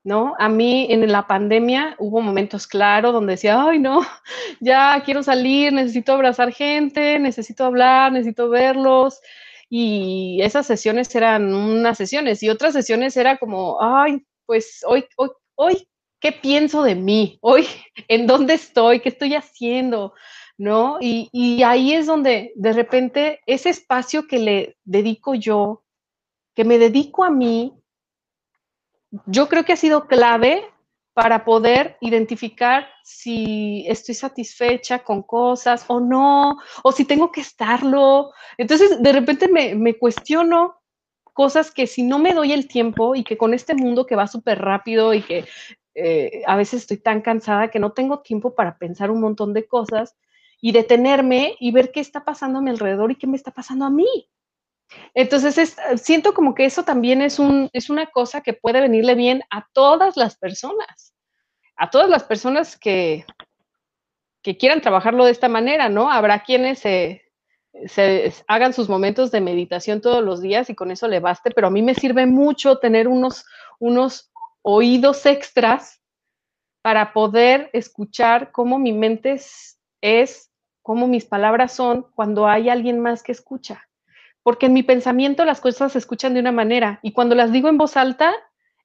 [0.05, 0.37] ¿No?
[0.39, 4.03] A mí en la pandemia hubo momentos claros donde decía, ay, no,
[4.61, 9.21] ya quiero salir, necesito abrazar gente, necesito hablar, necesito verlos.
[9.69, 15.31] Y esas sesiones eran unas sesiones y otras sesiones era como, ay, pues hoy, hoy,
[15.57, 15.89] hoy,
[16.21, 17.39] ¿qué pienso de mí?
[17.41, 17.67] Hoy,
[18.09, 19.01] ¿en dónde estoy?
[19.01, 20.15] ¿Qué estoy haciendo?
[20.59, 20.99] ¿No?
[21.01, 25.85] Y, ahí es donde de repente ese espacio que le dedico yo,
[26.55, 27.75] que me dedico a mí,
[29.27, 30.65] yo creo que ha sido clave
[31.13, 38.33] para poder identificar si estoy satisfecha con cosas o no, o si tengo que estarlo.
[38.59, 40.77] Entonces, de repente me, me cuestiono
[41.37, 44.27] cosas que si no me doy el tiempo y que con este mundo que va
[44.27, 45.45] súper rápido y que
[45.95, 49.67] eh, a veces estoy tan cansada que no tengo tiempo para pensar un montón de
[49.67, 50.17] cosas
[50.61, 53.85] y detenerme y ver qué está pasando a mi alrededor y qué me está pasando
[53.85, 54.29] a mí.
[55.15, 59.43] Entonces, siento como que eso también es, un, es una cosa que puede venirle bien
[59.51, 61.15] a todas las personas,
[61.77, 63.25] a todas las personas que,
[64.43, 66.11] que quieran trabajarlo de esta manera, ¿no?
[66.11, 67.23] Habrá quienes se,
[67.87, 71.67] se hagan sus momentos de meditación todos los días y con eso le baste, pero
[71.67, 73.45] a mí me sirve mucho tener unos,
[73.79, 74.31] unos
[74.63, 76.01] oídos extras
[76.83, 79.41] para poder escuchar cómo mi mente
[80.01, 83.89] es, cómo mis palabras son cuando hay alguien más que escucha.
[84.43, 87.69] Porque en mi pensamiento las cosas se escuchan de una manera y cuando las digo
[87.69, 88.33] en voz alta,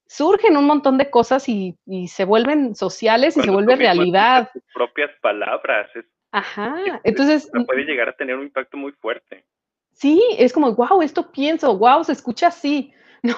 [0.08, 4.50] surgen un montón de cosas y, se vuelven sociales y se vuelve realidad.
[4.52, 7.50] Tus propias palabras, es Ajá, entonces...
[7.66, 9.46] Puede llegar a tener un impacto muy fuerte.
[9.92, 12.94] Sí, es como, wow, esto pienso, wow, se escucha así,
[13.24, 13.36] ¿no?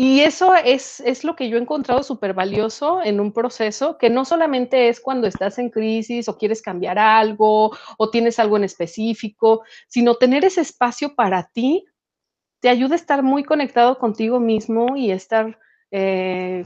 [0.00, 4.10] Y eso es, es lo que yo he encontrado súper valioso en un proceso, que
[4.10, 8.62] no solamente es cuando estás en crisis o quieres cambiar algo o tienes algo en
[8.62, 11.84] específico, sino tener ese espacio para ti
[12.60, 15.58] te ayuda a estar muy conectado contigo mismo y estar
[15.90, 16.64] eh,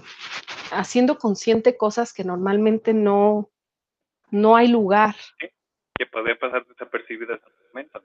[0.70, 3.48] haciendo consciente cosas que normalmente no,
[4.30, 5.14] no hay lugar.
[5.38, 6.84] que puede pasar ese
[7.72, 8.02] momento.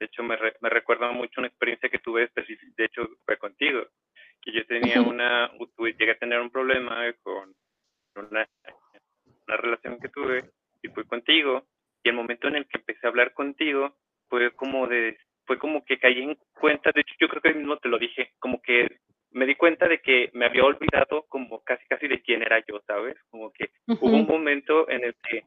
[0.00, 3.86] De hecho, me recuerda mucho una experiencia que tuve, de hecho, fue contigo,
[4.42, 7.54] que yo tenía una, llegué a tener un problema con
[8.16, 8.48] una,
[9.46, 10.50] una relación que tuve
[10.82, 11.66] y fue contigo,
[12.02, 13.96] y el momento en el que empecé a hablar contigo
[14.28, 17.78] fue como de, fue como que caí en cuenta, de hecho yo creo que mismo
[17.78, 18.98] te lo dije, como que
[19.30, 22.80] me di cuenta de que me había olvidado como casi casi de quién era yo,
[22.86, 23.16] ¿sabes?
[23.30, 25.44] Como que hubo un momento en el que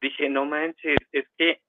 [0.00, 1.60] dije, no manches, es que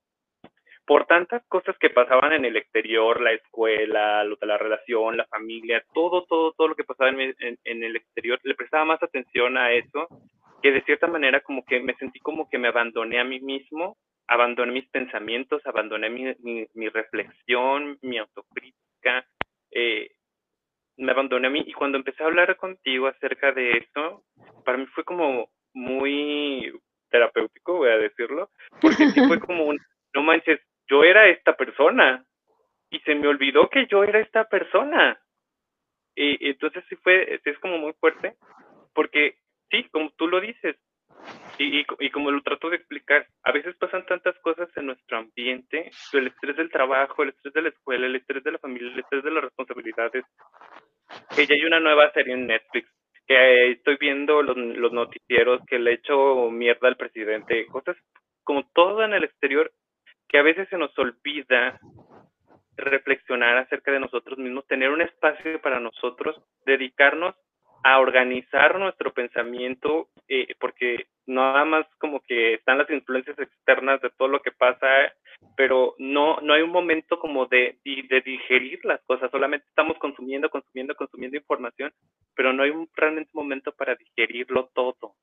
[0.90, 6.26] por tantas cosas que pasaban en el exterior, la escuela, la relación, la familia, todo,
[6.26, 10.08] todo, todo lo que pasaba en, en, el exterior, le prestaba más atención a eso,
[10.64, 13.98] que de cierta manera como que me sentí como que me abandoné a mí mismo,
[14.28, 19.28] abandoné mis pensamientos, abandoné mi, mi, reflexión, mi autocrítica,
[19.70, 20.10] eh,
[20.98, 21.64] me abandoné a mí.
[21.68, 24.24] Y cuando empecé a hablar contigo acerca de eso,
[24.66, 26.74] para mí fue como muy
[27.12, 28.50] terapéutico, voy a decirlo,
[28.82, 29.78] porque sí fue como un,
[30.16, 32.26] no manches, yo era esta persona
[32.90, 35.20] y se me olvidó que yo era esta persona.
[36.16, 38.36] Y, entonces sí fue, es como muy fuerte,
[38.94, 39.38] porque
[39.70, 40.76] sí, como tú lo dices,
[41.58, 45.92] y, y, como lo trato de explicar, a veces pasan tantas cosas en nuestro ambiente,
[46.14, 49.00] el estrés del trabajo, el estrés de la escuela, el estrés de la familia, el
[49.00, 50.24] estrés de las responsabilidades,
[51.36, 52.90] que ya hay una nueva serie en Netflix
[53.28, 57.96] que estoy viendo los, los noticieros, que le echo mierda al presidente, cosas
[58.44, 59.72] como todo en el exterior
[60.30, 61.80] que a veces se nos olvida
[62.78, 67.36] reflexionar acerca de nosotros mismos, tener un espacio para nosotros, dedicarnos
[67.84, 74.10] a organizar nuestro pensamiento, eh, porque nada más como que están las influencias externas de
[74.12, 74.88] todo lo que pasa,
[75.56, 80.50] pero no, no hay un momento como de, de digerir las cosas, solamente estamos consumiendo,
[80.50, 81.92] consumiendo, consumiendo información,
[82.36, 85.16] pero no hay un realmente momento para digerirlo todo.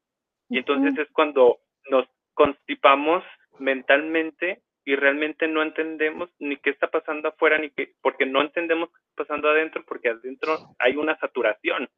[0.49, 1.59] Y entonces es cuando
[1.91, 3.23] nos constipamos
[3.59, 8.89] mentalmente y realmente no entendemos ni qué está pasando afuera, ni qué, porque no entendemos
[8.91, 11.91] qué está pasando adentro, porque adentro hay una saturación.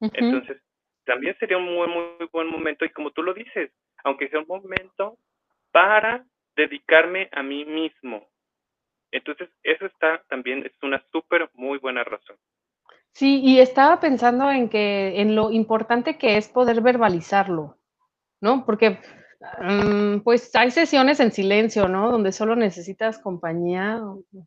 [0.00, 0.62] Entonces,
[1.04, 3.72] también sería un muy, muy buen momento, y como tú lo dices,
[4.04, 5.18] aunque sea un momento
[5.72, 8.28] para dedicarme a mí mismo.
[9.10, 12.36] Entonces, eso está también, es una súper, muy buena razón.
[13.10, 17.76] Sí, y estaba pensando en que, en lo importante que es poder verbalizarlo,
[18.40, 18.64] ¿no?
[18.64, 19.00] Porque
[20.22, 22.10] pues hay sesiones en silencio, ¿no?
[22.10, 24.02] Donde solo necesitas compañía,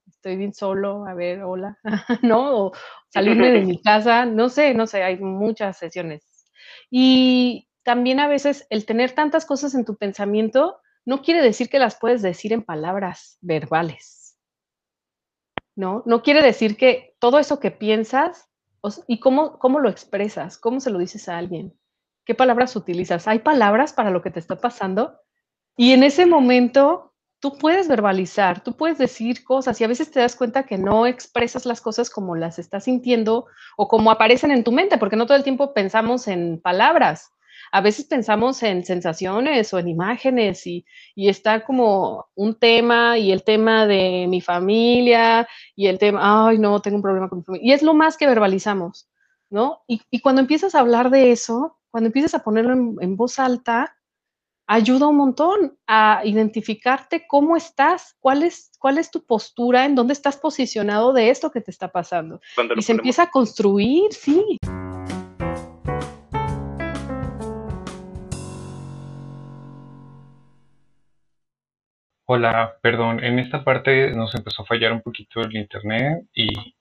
[0.08, 1.80] estoy bien solo, a ver, hola,
[2.22, 2.66] ¿no?
[2.66, 2.72] O
[3.10, 6.28] salirme de mi casa, no sé, no sé, hay muchas sesiones.
[6.92, 11.80] Y también a veces el tener tantas cosas en tu pensamiento no quiere decir que
[11.80, 14.38] las puedes decir en palabras verbales,
[15.76, 16.04] ¿no?
[16.06, 18.48] No quiere decir que todo eso que piensas
[19.08, 21.74] y cómo, cómo lo expresas, cómo se lo dices a alguien
[22.26, 23.28] qué palabras utilizas.
[23.28, 25.20] Hay palabras para lo que te está pasando
[25.76, 30.20] y en ese momento tú puedes verbalizar, tú puedes decir cosas y a veces te
[30.20, 34.64] das cuenta que no expresas las cosas como las estás sintiendo o como aparecen en
[34.64, 37.32] tu mente, porque no todo el tiempo pensamos en palabras.
[37.72, 43.44] A veces pensamos en sensaciones o en imágenes y, está como un tema y el
[43.44, 47.68] tema de mi familia y el tema, ay, no, tengo un problema con mi familia.
[47.68, 49.10] Y es lo más que verbalizamos,
[49.50, 49.82] ¿no?
[49.88, 53.96] Y, y cuando empiezas a hablar de eso, cuando empiezas a ponerlo en, voz alta,
[54.66, 60.14] ayuda un montón a identificarte cómo estás, cuál es, cuál es tu postura, en dónde
[60.14, 62.42] estás posicionado de esto que te está pasando.
[62.76, 64.58] y se empieza a construir, sí.
[72.26, 76.74] Hola, perdón, en esta parte nos empezó a fallar un poquito el internet y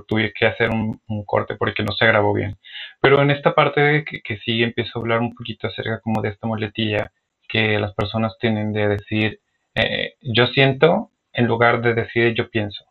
[0.00, 2.56] tuve que hacer un, corte porque no se grabó bien.
[3.00, 6.46] Pero en esta parte que, sí empiezo a hablar un poquito acerca como de esta
[6.46, 7.12] muletilla
[7.48, 9.40] que las personas tienen de decir
[9.74, 12.84] eh, yo siento en lugar de decir yo pienso.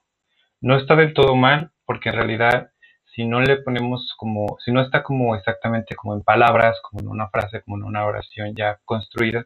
[0.61, 2.71] No está del todo mal porque en realidad
[3.15, 7.07] si no le ponemos como, si no está como exactamente como en palabras, como en
[7.09, 9.45] una frase, como en una oración ya construida,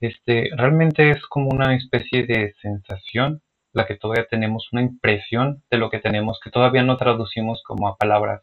[0.00, 5.78] este, realmente es como una especie de sensación la que todavía tenemos una impresión de
[5.78, 8.42] lo que tenemos que todavía no traducimos como a palabras.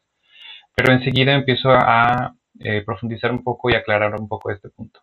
[0.75, 5.01] Pero enseguida empiezo a eh, profundizar un poco y aclarar un poco este punto.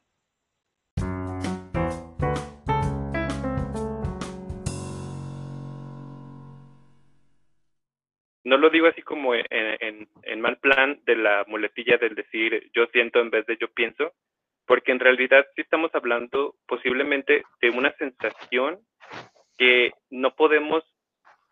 [8.44, 12.86] No lo digo así como en, en mal plan de la muletilla del decir yo
[12.92, 14.12] siento en vez de yo pienso,
[14.66, 18.80] porque en realidad sí estamos hablando posiblemente de una sensación
[19.62, 20.82] que no podemos,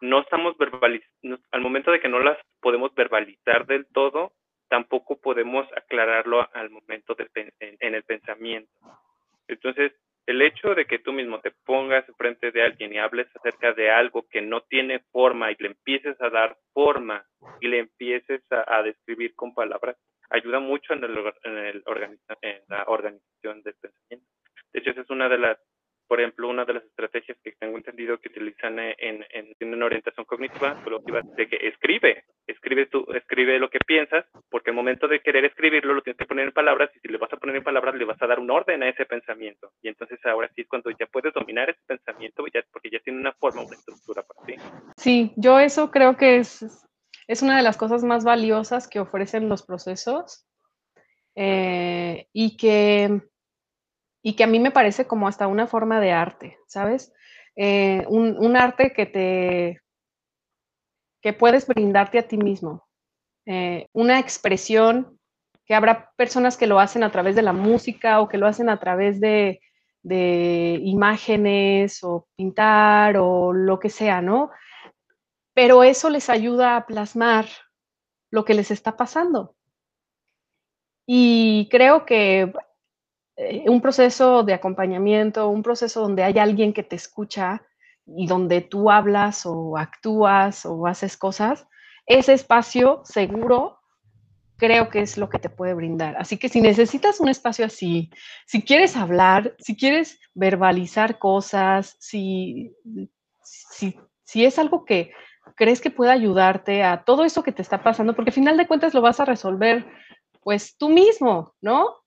[0.01, 4.33] no estamos verbalizando, al momento de que no las podemos verbalizar del todo,
[4.69, 8.69] tampoco podemos aclararlo al momento de, en, el pensamiento.
[9.47, 9.93] Entonces,
[10.27, 13.93] el hecho de que tú mismo te pongas frente de alguien y hables acerca de
[13.93, 17.25] algo que no tiene forma y le empieces a dar forma
[17.61, 19.97] y le empieces a, describir con palabras,
[20.31, 21.85] ayuda mucho en, el, en, el
[22.43, 24.27] en la organización del pensamiento.
[24.73, 25.59] De hecho, esa es una de las
[26.11, 30.83] por ejemplo, una de las estrategias que tengo entendido que utilizan en, en, orientación cognitiva,
[31.37, 35.95] de que escribe, escribe, tú, escribe lo que piensas, porque al momento de querer escribirlo
[35.95, 38.05] lo tienes que poner en palabras y si le vas a poner en palabras le
[38.05, 39.71] vas a dar un orden a ese pensamiento.
[39.83, 43.21] Y entonces ahora sí es cuando ya puedes dominar ese pensamiento, ya, porque ya tiene
[43.21, 44.57] una forma, una estructura para ti.
[44.97, 46.89] Sí, yo eso creo que es,
[47.29, 50.45] es una de las cosas más valiosas que ofrecen los procesos
[51.37, 53.21] eh, y que
[54.23, 57.13] y que a mí me parece como hasta una forma de arte, ¿sabes?
[57.57, 59.81] Eh, un, arte que te
[61.21, 62.89] que puedes brindarte a ti mismo,
[63.47, 65.19] eh, una expresión
[65.67, 68.69] que habrá personas que lo hacen a través de la música o que lo hacen
[68.71, 69.61] a través de,
[70.03, 74.51] de imágenes o pintar o lo que sea, ¿no?
[75.55, 77.47] Pero eso les ayuda a plasmar
[78.31, 79.55] lo que les está pasando.
[81.07, 82.53] Y creo que
[83.41, 87.63] eh, un proceso de acompañamiento, un proceso donde hay alguien que te escucha
[88.07, 91.67] y donde tú hablas o actúas o haces cosas,
[92.05, 93.79] ese espacio seguro
[94.59, 96.17] creo que es lo que te puede brindar.
[96.19, 98.11] Así que si necesitas un espacio así,
[98.47, 102.77] si quieres hablar, si quieres verbalizar cosas, si,
[103.43, 105.13] si, si es algo que
[105.57, 108.67] crees que puede ayudarte a todo eso que te está pasando, porque al final de
[108.67, 109.87] cuentas lo vas a resolver
[110.43, 112.00] pues tú mismo, ¿no?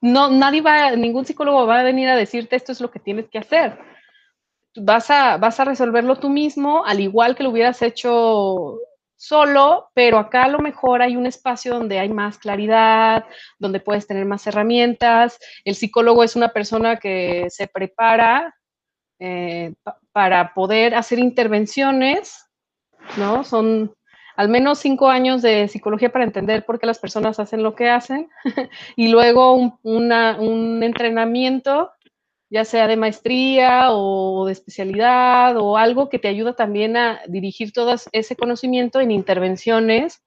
[0.00, 3.28] No, nadie va, ningún psicólogo va a venir a decirte esto es lo que tienes
[3.28, 3.78] que hacer.
[4.76, 8.78] Vas a, vas a resolverlo tú mismo, al igual que lo hubieras hecho
[9.16, 13.26] solo, pero acá a lo mejor hay un espacio donde hay más claridad,
[13.58, 15.38] donde puedes tener más herramientas.
[15.64, 18.54] El psicólogo es una persona que se prepara
[19.18, 19.74] eh,
[20.12, 22.46] para poder hacer intervenciones,
[23.18, 23.44] ¿no?
[23.44, 23.94] Son
[24.40, 27.90] al menos cinco años de psicología para entender por qué las personas hacen lo que
[27.90, 28.30] hacen
[28.96, 31.92] y luego un, entrenamiento
[32.48, 37.72] ya sea de maestría o de especialidad o algo que te ayuda también a dirigir
[37.72, 40.22] todo ese conocimiento en intervenciones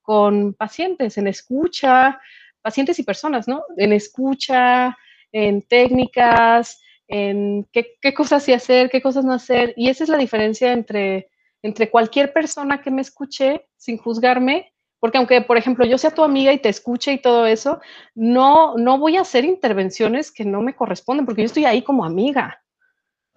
[0.00, 2.20] con pacientes, en escucha,
[2.62, 3.64] pacientes y personas, ¿no?
[3.76, 4.96] En escucha,
[5.32, 9.74] en técnicas, en qué, cosas sí hacer, qué cosas no hacer.
[9.76, 11.30] Y esa es la diferencia entre,
[11.66, 16.24] entre cualquier persona que me escuche sin juzgarme porque aunque, por ejemplo, yo sea tu
[16.24, 17.80] amiga y te escuche y todo eso,
[18.14, 22.04] no, no voy a hacer intervenciones que no me corresponden, porque yo estoy ahí como
[22.04, 22.62] amiga,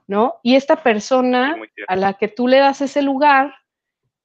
[0.08, 0.40] ¿no?
[0.42, 1.56] Y esta persona
[1.88, 3.54] a la que tú le das ese lugar,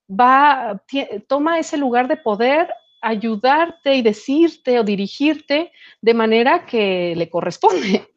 [0.09, 0.83] va,
[1.27, 8.09] toma ese lugar de poder ayudarte y decirte o dirigirte de manera que le corresponde,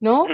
[0.00, 0.26] ¿no?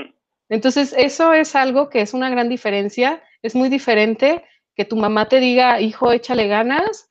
[0.48, 3.22] Entonces, eso es algo que es una gran diferencia.
[3.40, 4.44] Es muy diferente
[4.74, 7.10] que tu mamá te diga, hijo, échale ganas,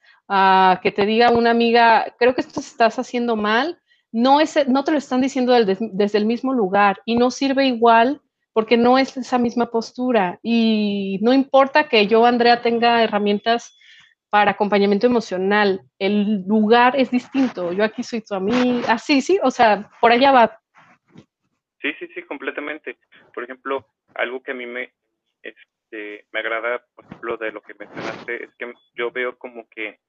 [0.82, 3.80] que te diga una amiga, creo que esto estás haciendo mal,
[4.12, 8.22] no, es, no te lo están diciendo desde el mismo lugar y no sirve igual
[8.54, 10.40] porque no es esa misma postura.
[10.42, 13.78] Y no importa que yo, Andrea, tenga herramientas
[14.30, 17.74] para acompañamiento emocional, el lugar es distinto.
[17.74, 20.60] Yo aquí soy tu amiga, así, sí, o sea, por allá va.
[21.82, 22.98] Sí, sí, sí, completamente.
[23.34, 24.94] Por ejemplo, algo que a mí me,
[25.90, 30.00] este, me agrada, por ejemplo, de lo que mencionaste, es que yo veo como que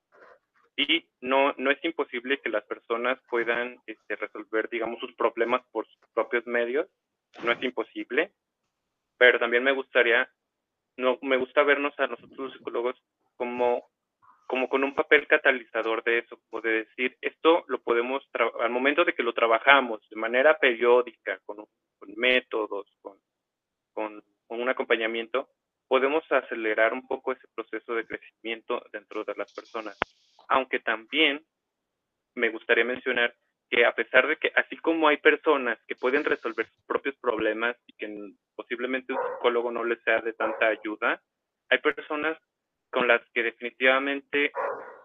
[0.77, 5.87] y no, no es imposible que las personas puedan este, resolver, digamos, sus problemas por
[5.87, 6.89] sus propios medios,
[7.43, 8.33] no es imposible,
[9.19, 10.31] pero también me gustaría,
[10.97, 12.97] no, me gusta vernos a nosotros los psicólogos
[13.37, 13.91] como,
[14.47, 18.27] como con un papel catalizador de eso, o de decir, esto lo podemos,
[18.61, 21.67] al momento de que lo trabajamos de manera periódica, con,
[22.17, 23.19] métodos, con,
[23.93, 25.51] con un acompañamiento,
[25.91, 29.99] podemos acelerar un poco ese proceso de crecimiento dentro de las personas
[30.51, 31.43] aunque también
[32.35, 33.35] me gustaría mencionar
[33.71, 37.77] que a pesar de que así como hay personas que pueden resolver sus propios problemas
[37.87, 41.23] y que posiblemente un psicólogo no les sea de tanta ayuda,
[41.69, 42.37] hay personas
[42.91, 44.53] con las que definitivamente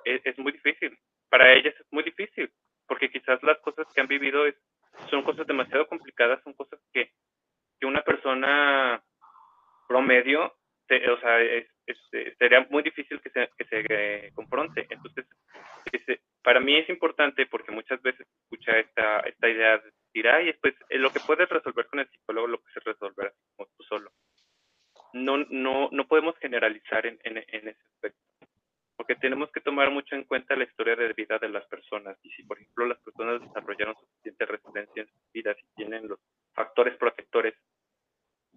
[0.04, 0.98] es, muy difícil.
[1.30, 2.52] Para ellas es muy difícil,
[2.88, 4.46] porque quizás las cosas que han vivido
[5.12, 7.12] son cosas demasiado complicadas, son cosas que,
[7.80, 9.04] que una persona
[9.88, 10.56] promedio,
[10.90, 14.88] o sea, es, este, sería muy difícil que se, que se eh, confronte.
[14.90, 15.26] Entonces,
[16.42, 20.76] para mí es importante porque muchas veces escucha esta, esta idea de decir, ay, pues
[20.90, 24.12] eh, lo que puedes resolver con el psicólogo lo puedes resolver como tú solo.
[25.14, 28.20] No, no, no podemos generalizar en, en, en ese aspecto
[28.98, 32.18] porque tenemos que tomar mucho en cuenta la historia de vida de las personas.
[32.24, 36.20] Y si, por ejemplo, las personas desarrollaron suficiente resiliencia en sus vidas y tienen los
[36.54, 37.54] factores protectores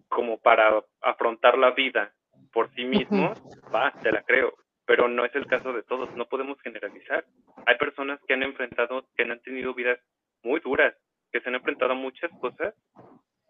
[0.08, 2.14] como para afrontar la vida
[2.52, 3.34] por sí mismo,
[3.74, 4.54] va, te la creo,
[4.86, 7.24] pero no es el caso de todos, no podemos generalizar.
[7.66, 9.98] Hay personas que han enfrentado, que han tenido vidas
[10.42, 10.94] muy duras,
[11.32, 12.74] que se han enfrentado a muchas cosas,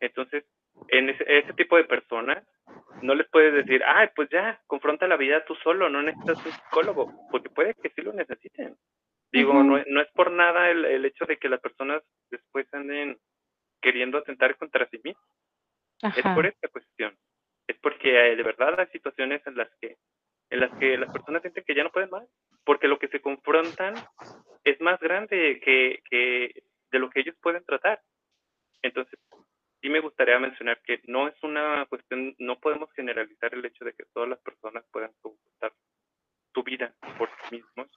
[0.00, 0.44] entonces,
[0.88, 2.44] en ese, ese tipo de personas,
[3.02, 6.52] no les puedes decir, ay, pues ya, confronta la vida tú solo, no necesitas un
[6.52, 8.76] psicólogo, porque puede que sí lo necesiten.
[9.30, 13.18] Digo, no, no, es por nada el, el, hecho de que las personas después anden
[13.82, 15.24] queriendo atentar contra sí mismas.
[16.16, 16.87] Es por esta cuestión
[18.48, 19.96] verdad hay situaciones en las que
[20.50, 22.26] en las que las personas sienten que ya no pueden más,
[22.64, 23.94] porque lo que se confrontan
[24.64, 28.00] es más grande que, que de lo que ellos pueden tratar.
[28.80, 29.18] Entonces,
[29.80, 33.92] sí me gustaría mencionar que no es una cuestión, no podemos generalizar el hecho de
[33.92, 35.72] que todas las personas puedan confrontar
[36.54, 37.88] su vida por sí mismos.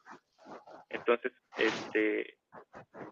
[0.90, 2.38] Entonces, este,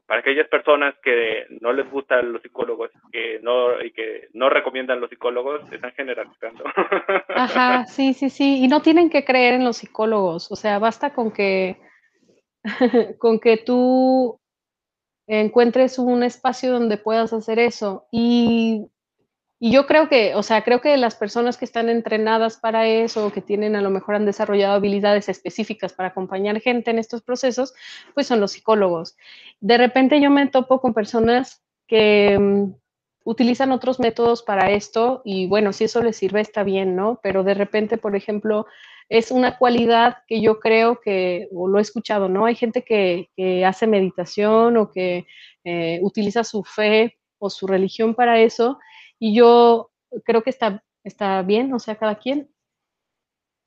[0.06, 5.00] para aquellas personas que no les gustan los psicólogos que no, y que no recomiendan
[5.00, 6.64] los psicólogos, están generalizando.
[7.44, 8.64] Ajá, sí, sí, sí.
[8.64, 10.52] Y no tienen que creer en los psicólogos.
[10.52, 11.80] O sea, basta con que,
[13.20, 14.40] con que tú
[15.28, 18.08] encuentres un espacio donde puedas hacer eso.
[18.12, 18.90] Y
[19.62, 23.32] y yo creo que, o sea, creo que las personas que están entrenadas para eso,
[23.34, 27.74] que tienen a lo mejor han desarrollado habilidades específicas para acompañar gente en estos procesos,
[28.14, 29.18] pues son los psicólogos.
[29.60, 32.74] De repente yo me topo con personas que mm,
[33.24, 37.20] utilizan otros métodos para esto y bueno, si eso les sirve está bien, ¿no?
[37.22, 38.66] Pero de repente, por ejemplo,
[39.10, 42.46] es una cualidad que yo creo que, o lo he escuchado, ¿no?
[42.46, 43.30] Hay gente que,
[43.66, 45.26] hace meditación o que
[45.64, 48.80] eh, utiliza su fe o su religión para eso
[49.20, 49.92] y yo
[50.24, 52.50] creo que está, está bien, o sea, cada quien.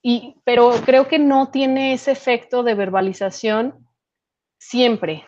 [0.03, 3.87] Y, pero creo que no tiene ese efecto de verbalización
[4.59, 5.27] siempre.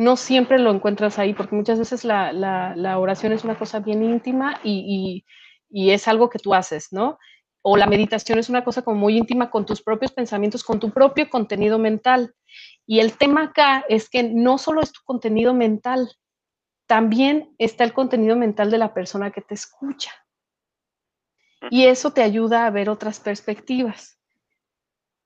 [0.00, 4.02] No siempre lo encuentras ahí, porque muchas veces la, la, oración es una cosa bien
[4.02, 5.24] íntima y,
[5.68, 7.18] y, es algo que tú haces, ¿no?
[7.60, 10.90] O la meditación es una cosa como muy íntima con tus propios pensamientos, con tu
[10.90, 12.34] propio contenido mental.
[12.86, 16.16] Y el tema acá es que no solo es tu contenido mental,
[16.86, 20.12] también está el contenido mental de la persona que te escucha.
[21.68, 24.19] Y eso te ayuda a ver otras perspectivas.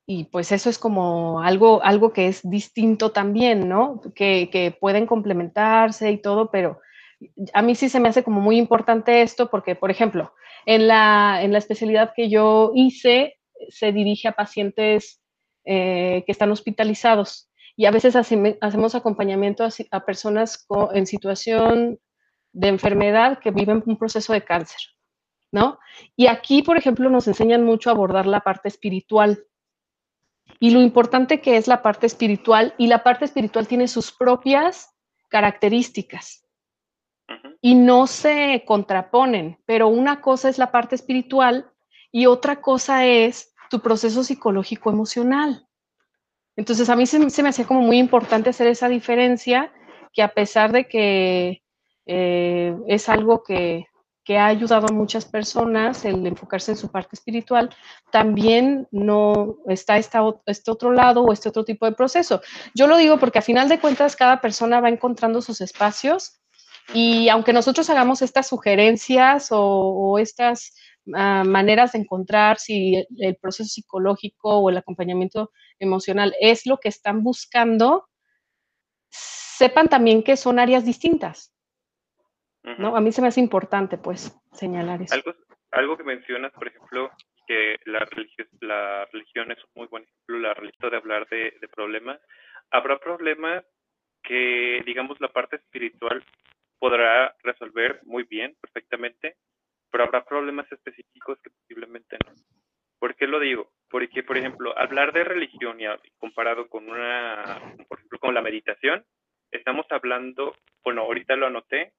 [0.07, 4.03] Y pues eso es como algo, algo que es distinto también, ¿no?
[4.15, 6.81] Que, pueden complementarse y todo, pero
[7.55, 10.35] a mí sí se me hace como muy importante esto porque, por ejemplo,
[10.67, 13.37] en la, en la especialidad que yo hice,
[13.71, 15.23] se dirige a pacientes
[15.65, 21.99] eh, que están hospitalizados y a veces hacemos acompañamiento a, personas en situación
[22.53, 24.81] de enfermedad que viven un proceso de cáncer,
[25.51, 25.79] ¿no?
[26.15, 29.45] Y aquí, por ejemplo, nos enseñan mucho a abordar la parte espiritual
[30.65, 34.97] y lo importante que es la parte espiritual y la parte espiritual tiene sus propias
[35.29, 36.49] características
[37.61, 41.71] y no se contraponen, pero una cosa es la parte espiritual
[42.11, 45.69] y otra cosa es tu proceso psicológico emocional.
[46.57, 49.71] Entonces a mí se, me hacía como muy importante hacer esa diferencia,
[50.15, 51.63] que a pesar de que
[52.07, 53.85] eh, es algo que,
[54.39, 57.71] ha ayudado a muchas personas el enfocarse en su parte espiritual,
[58.11, 62.41] también no está esta, este otro lado o este otro tipo de proceso.
[62.75, 66.41] Yo lo digo porque a final de cuentas cada persona va encontrando sus espacios
[66.93, 70.73] y aunque nosotros hagamos estas sugerencias o estas
[71.07, 77.23] maneras de encontrar si el, proceso psicológico o el acompañamiento emocional es lo que están
[77.23, 78.09] buscando,
[79.11, 81.54] sepan también que son áreas distintas.
[82.79, 82.97] ¿No?
[82.97, 85.15] A mí se me hace importante, pues, señalar eso.
[85.15, 85.35] Algo,
[85.71, 87.11] algo que mencionas, por ejemplo,
[87.47, 91.57] que la, religión, la religión es un muy buen ejemplo, la religión de hablar de,
[91.61, 92.21] de problemas.
[92.71, 93.65] Habrá problemas
[94.23, 96.25] que, digamos, la parte espiritual
[96.79, 99.37] podrá resolver muy bien, perfectamente,
[99.91, 102.33] pero habrá problemas específicos que posiblemente no.
[102.99, 103.71] ¿Por qué lo digo?
[103.91, 105.85] Porque, por ejemplo, hablar de religión y
[106.19, 109.05] comparado con una, por ejemplo, con la meditación,
[109.51, 111.93] estamos hablando, bueno, ahorita lo anoté,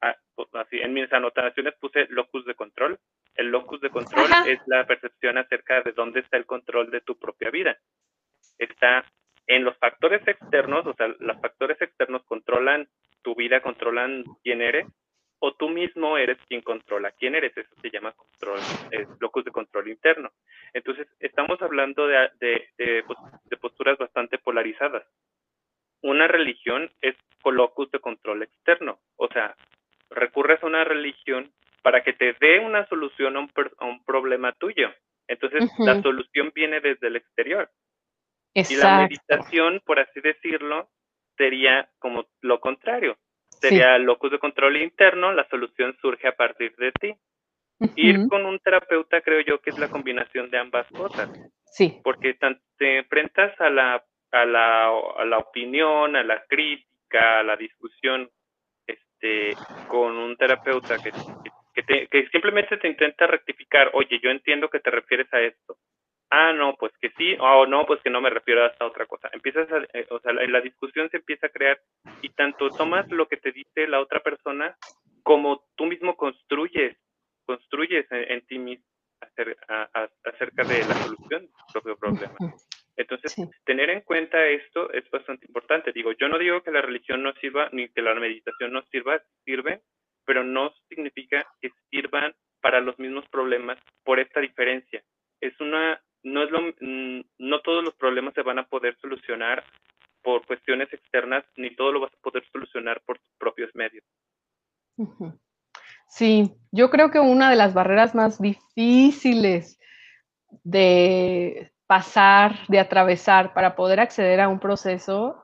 [0.00, 2.98] así, en mis anotaciones puse locus de control.
[3.34, 7.18] El locus de control es la percepción acerca de dónde está el control de tu
[7.18, 7.78] propia vida.
[8.58, 9.04] Está
[9.46, 12.88] en los factores externos, o sea, los factores externos controlan
[13.22, 14.86] tu vida, controlan quién eres,
[15.40, 17.56] o tú mismo eres quien controla quién eres.
[17.56, 20.30] Eso se llama control, es locus de control interno.
[20.72, 25.04] Entonces, estamos hablando de, de, de, posturas bastante polarizadas.
[26.02, 29.56] Una religión es locus de control externo, o sea,
[30.10, 31.52] recurres a una religión
[31.82, 34.92] para que te dé una solución a un, problema tuyo.
[35.28, 37.70] Entonces, la solución viene desde el exterior.
[38.52, 40.90] Y la meditación, por así decirlo,
[41.36, 43.16] sería como lo contrario
[43.60, 47.14] sería locus de control interno, la solución surge a partir de ti.
[47.96, 51.30] Ir con un terapeuta creo yo que es la combinación de ambas cosas.
[51.64, 51.98] Sí.
[52.02, 52.36] Porque
[52.76, 58.30] te enfrentas a la, a la, a la opinión, a la crítica, a la discusión
[59.20, 59.56] este,
[59.88, 61.12] con un terapeuta que,
[61.74, 65.76] que, que simplemente te intenta rectificar, oye, yo entiendo que te refieres a esto
[66.30, 69.06] ah, no, pues que sí, o no, pues que no me refiero a esta otra
[69.06, 69.28] cosa.
[69.32, 71.80] Empiezas a, eh, o sea, la, discusión se empieza a crear
[72.22, 74.76] y tanto tomas lo que te dice la otra persona
[75.22, 76.96] como tú mismo construyes,
[77.44, 78.84] construyes en, ti mismo
[79.20, 82.34] acerca de la solución de tu propio problema.
[83.00, 83.34] Entonces,
[83.64, 85.92] tener en cuenta esto es bastante importante.
[85.92, 89.22] Digo, yo no digo que la religión no sirva, ni que la meditación no sirva,
[89.44, 89.80] sirve,
[90.26, 95.02] pero no significa que sirvan para los mismos problemas por esta diferencia.
[95.40, 99.64] Es una no, es lo, mm, no todos los problemas se van a poder solucionar
[100.22, 104.04] por cuestiones externas, ni todo lo vas a poder solucionar por tus propios medios.
[106.08, 109.80] Sí, yo creo que una de las barreras más difíciles
[110.62, 115.42] de pasar, de atravesar para poder acceder a un proceso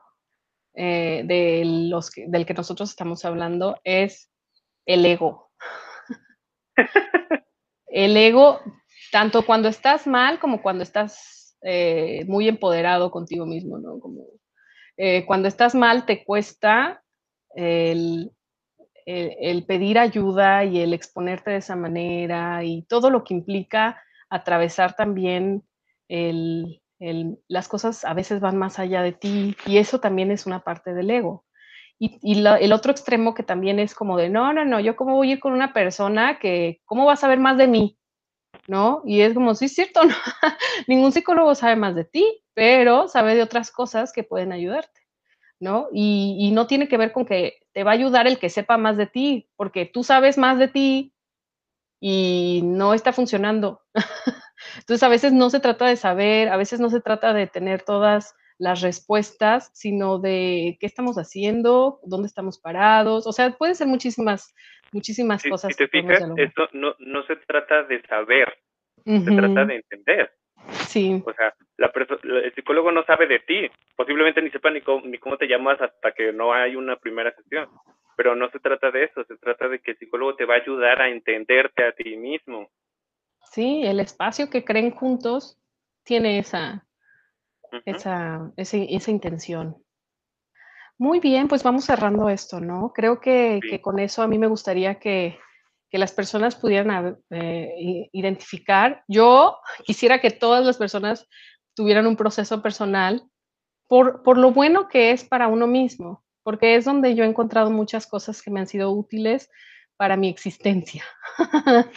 [0.75, 4.31] eh, de los del que nosotros estamos hablando es
[4.85, 5.51] el ego.
[7.89, 8.61] El ego,
[9.11, 13.99] tanto cuando estás mal como cuando estás eh, muy empoderado contigo mismo, ¿no?
[13.99, 14.27] Como,
[14.95, 17.03] eh, cuando estás mal te cuesta
[17.55, 18.31] el,
[19.05, 24.95] el, pedir ayuda y el exponerte de esa manera y todo lo que implica atravesar
[24.95, 25.63] también
[26.09, 26.81] el,
[27.47, 30.93] las cosas a veces van más allá de ti y eso también es una parte
[30.93, 31.45] del ego.
[31.99, 35.31] Y, el otro extremo que también es como de, no, no, no, yo cómo voy
[35.31, 37.97] a ir con una persona que, ¿cómo va a saber más de mí?
[38.67, 39.01] ¿No?
[39.05, 40.13] Y es como, sí, es cierto, ¿no?
[40.87, 45.01] ningún psicólogo sabe más de ti, pero sabe de otras cosas que pueden ayudarte,
[45.59, 45.87] ¿no?
[45.91, 48.77] Y, y no tiene que ver con que te va a ayudar el que sepa
[48.77, 51.13] más de ti, porque tú sabes más de ti
[51.99, 53.81] y no está funcionando.
[54.77, 57.83] Entonces, a veces no se trata de saber, a veces no se trata de tener
[57.83, 63.27] todas las respuestas, sino de qué estamos haciendo, dónde estamos parados.
[63.27, 64.55] O sea, puede ser muchísimas,
[64.91, 65.71] muchísimas cosas.
[65.71, 68.57] Si te fijas, esto no, no se trata de saber,
[69.05, 70.31] se trata de entender.
[70.87, 71.21] Sí.
[71.25, 75.17] O sea, la el psicólogo no sabe de ti, posiblemente ni sepa ni cómo, ni
[75.17, 77.69] cómo te llamas hasta que no hay una primera sesión.
[78.15, 80.61] Pero no se trata de eso, se trata de que el psicólogo te va a
[80.61, 82.69] ayudar a entenderte a ti mismo.
[83.51, 85.57] Sí, el espacio que creen juntos
[86.03, 86.85] tiene esa,
[87.85, 89.77] esa, esa, intención.
[90.97, 92.91] Muy bien, pues vamos cerrando esto, ¿no?
[92.93, 95.39] Creo que, con eso a mí me gustaría que,
[95.91, 99.03] las personas pudieran eh, identificar.
[99.07, 101.27] Yo quisiera que todas las personas
[101.73, 103.23] tuvieran un proceso personal
[103.87, 107.71] por, por lo bueno que es para uno mismo, porque es donde yo he encontrado
[107.71, 109.49] muchas cosas que me han sido útiles
[109.97, 111.03] para mi existencia,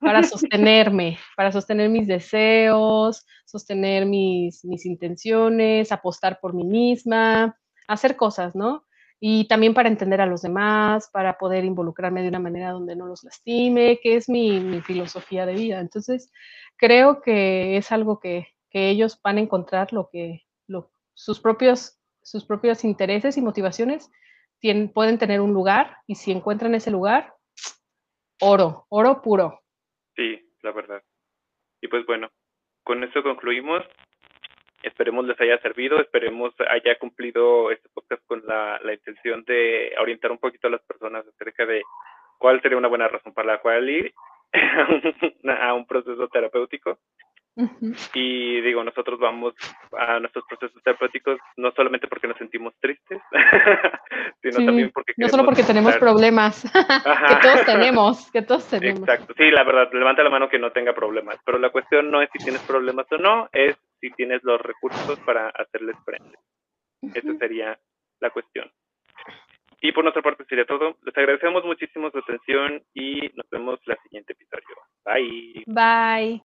[0.00, 8.16] para sostenerme, para sostener mis deseos, sostener mis, mis intenciones, apostar por mí misma, hacer
[8.16, 8.84] cosas, ¿no?
[9.20, 13.06] Y también para entender a los demás, para poder involucrarme de una manera donde no
[13.06, 15.80] los lastime, que es mi, mi filosofía de vida.
[15.80, 16.30] Entonces,
[16.76, 21.98] creo que es algo que, que ellos van a encontrar lo que, lo, sus, propios,
[22.22, 24.10] sus propios intereses y motivaciones
[24.58, 27.33] tienen, pueden tener un lugar y si encuentran ese lugar,
[28.40, 29.60] oro, oro puro.
[30.16, 31.02] Sí, la verdad.
[31.80, 32.30] Y pues bueno,
[32.82, 33.82] con esto concluimos.
[34.82, 40.30] Esperemos les haya servido, esperemos haya cumplido este podcast con la, la intención de orientar
[40.30, 41.82] un poquito a las personas acerca de
[42.38, 44.14] cuál sería una buena razón para la cual ir
[45.58, 46.98] a un proceso terapéutico.
[48.14, 49.54] Y digo, nosotros vamos
[49.96, 53.20] a nuestros procesos terapéuticos no solamente porque nos sentimos tristes,
[54.42, 55.12] sino también porque...
[55.16, 59.00] No solo porque tenemos problemas, que todos tenemos, que todos tenemos.
[59.00, 62.22] Exacto, sí, la verdad, levanta la mano que no tenga problemas, pero la cuestión no
[62.22, 66.36] es si tienes problemas o no, es si tienes los recursos para hacerles frente.
[67.14, 67.78] Esa sería
[68.20, 68.70] la cuestión.
[69.80, 70.96] Y por nuestra parte sería todo.
[71.02, 74.76] Les agradecemos muchísimo su atención y nos vemos en el siguiente episodio.
[75.04, 75.64] Bye.
[75.66, 76.42] Bye.